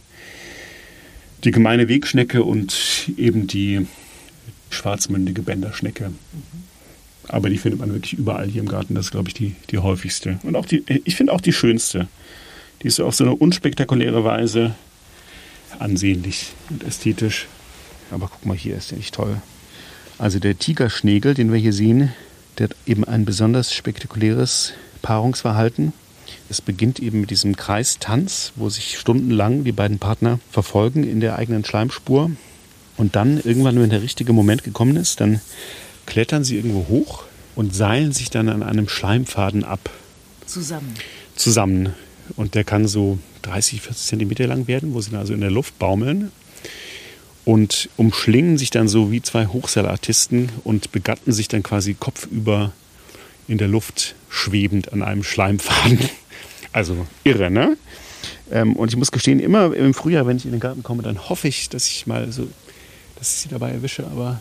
[1.45, 3.86] die gemeine Wegschnecke und eben die
[4.70, 6.12] schwarzmündige Bänderschnecke.
[7.28, 8.95] Aber die findet man wirklich überall hier im Garten.
[8.95, 10.38] Das ist, glaube ich, die, die häufigste.
[10.42, 12.09] Und auch die, ich finde auch die schönste.
[12.82, 14.74] Die ist auf so eine unspektakuläre Weise
[15.78, 17.47] ansehnlich und ästhetisch.
[18.11, 19.40] Aber guck mal, hier ist der nicht toll.
[20.18, 22.12] Also der Tigerschnegel, den wir hier sehen,
[22.59, 24.74] der hat eben ein besonders spektakuläres
[25.05, 25.92] Paarungsverhalten.
[26.48, 31.36] Es beginnt eben mit diesem Kreistanz, wo sich stundenlang die beiden Partner verfolgen in der
[31.36, 32.30] eigenen Schleimspur.
[32.96, 35.40] Und dann irgendwann, wenn der richtige Moment gekommen ist, dann
[36.07, 37.24] klettern sie irgendwo hoch
[37.55, 39.90] und seilen sich dann an einem Schleimfaden ab.
[40.46, 40.94] Zusammen.
[41.36, 41.94] Zusammen.
[42.36, 45.50] Und der kann so 30, 40 Zentimeter lang werden, wo sie dann also in der
[45.50, 46.32] Luft baumeln
[47.44, 52.72] und umschlingen sich dann so wie zwei Hochseilartisten und begatten sich dann quasi kopfüber
[53.49, 55.99] in der Luft schwebend an einem Schleimfaden.
[56.72, 57.76] Also irre, ne?
[58.51, 61.28] Ähm, und ich muss gestehen, immer im Frühjahr, wenn ich in den Garten komme, dann
[61.28, 62.49] hoffe ich, dass ich mal so,
[63.16, 64.05] dass ich sie dabei erwische.
[64.09, 64.40] Aber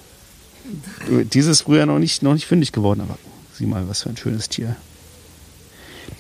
[1.32, 3.02] dieses Frühjahr noch nicht, noch nicht fündig geworden.
[3.02, 3.20] Aber
[3.54, 4.76] sieh mal, was für ein schönes Tier.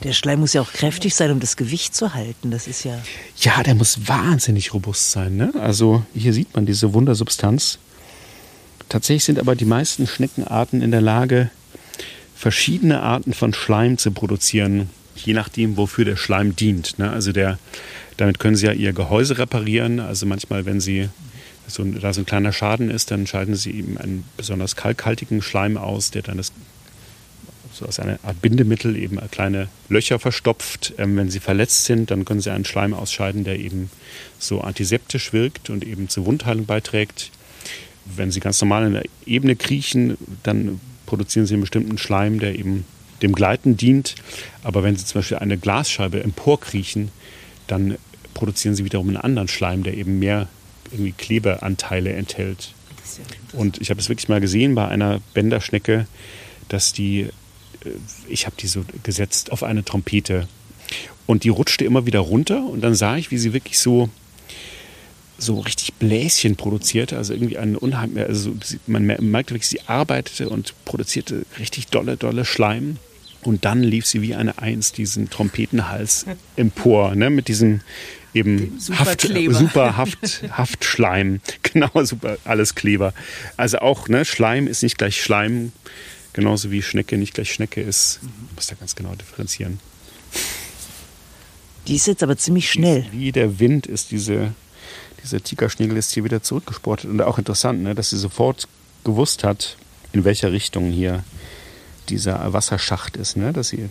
[0.04, 2.52] Der Schleim muss ja auch kräftig sein, um das Gewicht zu halten.
[2.52, 3.00] Das ist ja.
[3.38, 5.38] Ja, der muss wahnsinnig robust sein.
[5.38, 5.54] Ne?
[5.60, 7.80] Also hier sieht man diese Wundersubstanz.
[8.90, 11.50] Tatsächlich sind aber die meisten Schneckenarten in der Lage,
[12.44, 17.00] verschiedene Arten von Schleim zu produzieren, je nachdem, wofür der Schleim dient.
[17.00, 17.10] Ne?
[17.10, 17.58] Also der,
[18.18, 20.02] damit können sie ja ihr Gehäuse reparieren.
[20.02, 21.08] Also manchmal, wenn sie
[21.68, 25.78] so, da so ein kleiner Schaden ist, dann schalten sie eben einen besonders kalkhaltigen Schleim
[25.78, 26.52] aus, der dann das
[27.72, 30.96] so aus einer Art Bindemittel eben kleine Löcher verstopft.
[30.98, 33.90] Ähm, wenn sie verletzt sind, dann können sie einen Schleim ausscheiden, der eben
[34.38, 37.32] so antiseptisch wirkt und eben zur Wundheilung beiträgt.
[38.04, 40.82] Wenn sie ganz normal in der Ebene kriechen, dann
[41.14, 42.86] produzieren sie einen bestimmten Schleim, der eben
[43.22, 44.16] dem Gleiten dient.
[44.64, 47.12] Aber wenn sie zum Beispiel eine Glasscheibe emporkriechen,
[47.68, 48.00] dann
[48.34, 50.50] produzieren sie wiederum einen anderen Schleim, der eben mehr
[50.92, 52.74] irgendwie Klebeanteile enthält.
[53.52, 56.08] Und ich habe es wirklich mal gesehen bei einer Bänderschnecke,
[56.68, 57.30] dass die
[58.28, 60.48] ich habe die so gesetzt auf eine Trompete.
[61.28, 64.10] Und die rutschte immer wieder runter und dann sah ich, wie sie wirklich so,
[65.38, 67.18] so richtig Bläschen produzierte.
[67.18, 68.56] Also irgendwie ein unheimlich, also
[68.88, 72.98] man merkte wirklich, sie arbeitete und produzierte richtig dolle, dolle Schleim.
[73.42, 76.26] Und dann lief sie wie eine Eins diesen Trompetenhals
[76.56, 77.82] empor, ne, mit diesem
[78.34, 81.42] eben Haft, super Haft, Haftschleim.
[81.74, 83.14] Genau, super, alles Kleber.
[83.58, 85.72] Also auch, ne, Schleim ist nicht gleich Schleim.
[86.34, 88.20] Genauso wie Schnecke nicht gleich Schnecke ist.
[88.22, 88.30] Mhm.
[88.56, 89.80] Muss da ganz genau differenzieren.
[91.88, 93.06] Die ist jetzt aber ziemlich schnell.
[93.12, 94.54] Wie der Wind ist diese,
[95.24, 97.10] dieser Tigerschnegel ist hier wieder zurückgesportet.
[97.10, 98.68] Und auch interessant, ne, dass sie sofort
[99.04, 99.78] gewusst hat,
[100.12, 101.24] in welcher Richtung hier
[102.10, 103.38] dieser Wasserschacht ist.
[103.38, 103.90] Ne, dass sie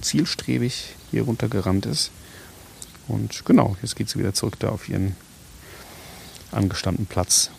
[0.00, 2.10] zielstrebig hier runtergerannt ist.
[3.08, 5.16] Und genau, jetzt geht sie wieder zurück da auf ihren
[6.52, 7.50] angestammten Platz.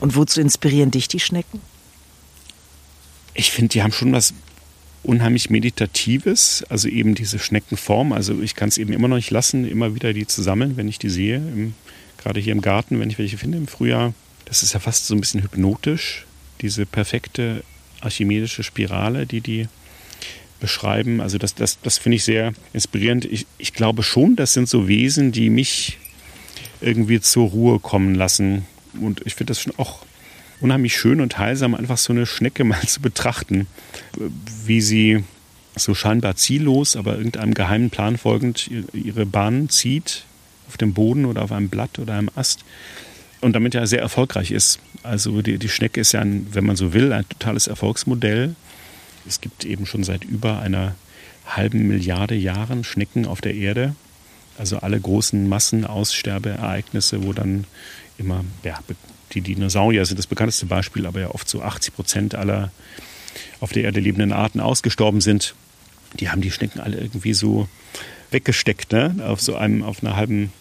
[0.00, 1.60] Und wozu inspirieren dich die Schnecken?
[3.34, 4.32] Ich finde, die haben schon was
[5.02, 8.12] unheimlich Meditatives, also eben diese Schneckenform.
[8.12, 10.88] Also ich kann es eben immer noch nicht lassen, immer wieder die zu sammeln, wenn
[10.88, 11.74] ich die sehe, im,
[12.18, 14.14] gerade hier im Garten, wenn ich welche finde im Frühjahr.
[14.44, 16.26] Das ist ja fast so ein bisschen hypnotisch,
[16.60, 17.62] diese perfekte
[18.00, 19.68] archimedische Spirale, die die
[20.60, 21.20] beschreiben.
[21.20, 23.24] Also das, das, das finde ich sehr inspirierend.
[23.24, 25.98] Ich, ich glaube schon, das sind so Wesen, die mich
[26.80, 28.66] irgendwie zur Ruhe kommen lassen
[29.00, 30.04] und ich finde das schon auch
[30.60, 33.66] unheimlich schön und heilsam, einfach so eine Schnecke mal zu betrachten,
[34.64, 35.24] wie sie
[35.76, 40.24] so scheinbar ziellos, aber irgendeinem geheimen Plan folgend ihre Bahn zieht
[40.66, 42.64] auf dem Boden oder auf einem Blatt oder einem Ast
[43.40, 44.80] und damit ja sehr erfolgreich ist.
[45.02, 48.54] Also die, die Schnecke ist ja, ein, wenn man so will, ein totales Erfolgsmodell.
[49.26, 50.94] Es gibt eben schon seit über einer
[51.46, 53.94] halben Milliarde Jahren Schnecken auf der Erde.
[54.58, 57.64] Also alle großen Massenaussterbeereignisse, wo dann
[58.18, 58.78] immer, ja,
[59.34, 62.70] die Dinosaurier sind das bekannteste Beispiel, aber ja oft so 80 Prozent aller
[63.60, 65.54] auf der Erde lebenden Arten ausgestorben sind.
[66.18, 67.68] Die haben die Schnecken alle irgendwie so
[68.30, 69.14] weggesteckt, ne?
[69.26, 70.52] auf so einem, auf einer halben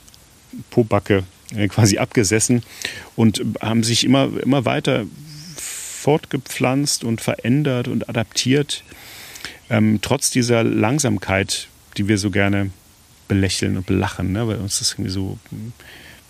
[0.70, 1.24] Pobacke
[1.56, 2.64] äh, quasi abgesessen
[3.16, 5.06] und haben sich immer, immer weiter
[5.56, 8.84] fortgepflanzt und verändert und adaptiert,
[9.70, 12.72] ähm, trotz dieser Langsamkeit, die wir so gerne
[13.28, 14.48] belächeln und belachen, ne?
[14.48, 15.38] weil uns das irgendwie so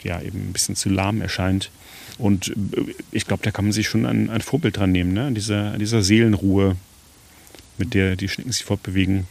[0.04, 1.70] ja eben ein bisschen zu lahm erscheint.
[2.18, 5.26] Und äh, ich glaube, da kann man sich schon ein, ein Vorbild dran nehmen, ne?
[5.26, 6.76] an, dieser, an dieser Seelenruhe,
[7.78, 9.28] mit der die Schnecken sich fortbewegen.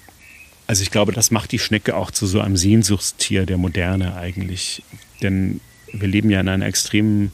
[0.67, 4.83] Also ich glaube, das macht die Schnecke auch zu so einem Sehnsuchtstier der Moderne eigentlich.
[5.23, 5.61] Denn
[5.93, 7.33] wir leben ja in einer extremen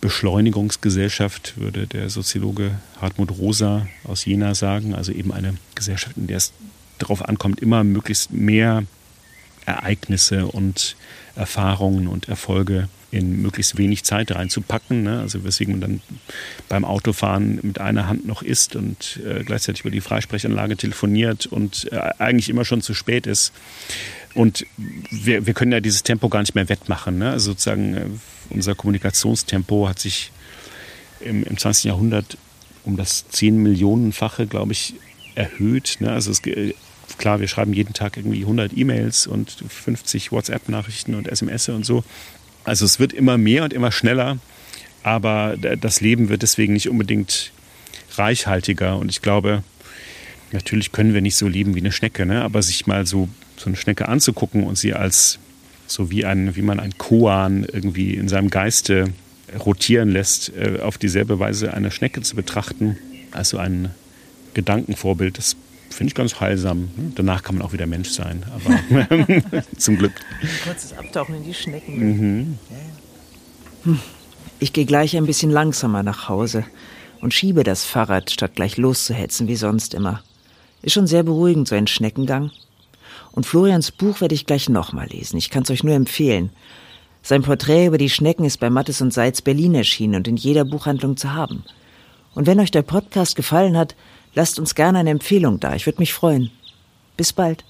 [0.00, 4.94] Beschleunigungsgesellschaft, würde der Soziologe Hartmut Rosa aus Jena sagen.
[4.94, 6.52] Also eben eine Gesellschaft, in der es
[6.98, 8.84] darauf ankommt, immer möglichst mehr
[9.64, 10.96] Ereignisse und
[11.36, 15.02] Erfahrungen und Erfolge in möglichst wenig Zeit reinzupacken.
[15.02, 15.20] Ne?
[15.20, 16.00] Also weswegen man dann
[16.68, 21.92] beim Autofahren mit einer Hand noch isst und äh, gleichzeitig über die Freisprechanlage telefoniert und
[21.92, 23.52] äh, eigentlich immer schon zu spät ist.
[24.34, 27.18] Und wir, wir können ja dieses Tempo gar nicht mehr wettmachen.
[27.18, 27.30] Ne?
[27.30, 28.06] Also sozusagen äh,
[28.48, 30.32] unser Kommunikationstempo hat sich
[31.20, 31.84] im, im 20.
[31.84, 32.38] Jahrhundert
[32.84, 34.94] um das 10 Millionenfache, glaube ich,
[35.34, 35.98] erhöht.
[36.00, 36.10] Ne?
[36.10, 36.40] Also es,
[37.18, 42.04] klar, wir schreiben jeden Tag irgendwie 100 E-Mails und 50 WhatsApp-Nachrichten und SMS und so.
[42.64, 44.38] Also es wird immer mehr und immer schneller,
[45.02, 47.52] aber das Leben wird deswegen nicht unbedingt
[48.16, 48.96] reichhaltiger.
[48.98, 49.62] Und ich glaube,
[50.52, 52.42] natürlich können wir nicht so leben wie eine Schnecke, ne?
[52.42, 55.38] aber sich mal so, so eine Schnecke anzugucken und sie als
[55.86, 59.12] so wie, ein, wie man ein Koan irgendwie in seinem Geiste
[59.58, 62.96] rotieren lässt, äh, auf dieselbe Weise eine Schnecke zu betrachten,
[63.32, 63.90] also ein
[64.54, 65.56] Gedankenvorbild, das
[65.92, 66.90] finde ich ganz heilsam.
[67.14, 69.12] Danach kann man auch wieder Mensch sein, aber
[69.76, 70.12] zum Glück.
[70.40, 71.98] Ein kurzes Abtauchen in die Schnecken.
[71.98, 72.58] Mhm.
[73.84, 73.98] Hm.
[74.58, 76.64] Ich gehe gleich ein bisschen langsamer nach Hause
[77.20, 80.22] und schiebe das Fahrrad, statt gleich loszuhetzen wie sonst immer.
[80.82, 82.50] Ist schon sehr beruhigend, so ein Schneckengang.
[83.32, 85.36] Und Florians Buch werde ich gleich nochmal lesen.
[85.36, 86.50] Ich kann es euch nur empfehlen.
[87.22, 90.64] Sein Porträt über die Schnecken ist bei Mattes und Seitz Berlin erschienen und in jeder
[90.64, 91.64] Buchhandlung zu haben.
[92.34, 93.94] Und wenn euch der Podcast gefallen hat,
[94.34, 95.74] lasst uns gerne eine Empfehlung da.
[95.74, 96.50] Ich würde mich freuen.
[97.16, 97.64] Bis bald.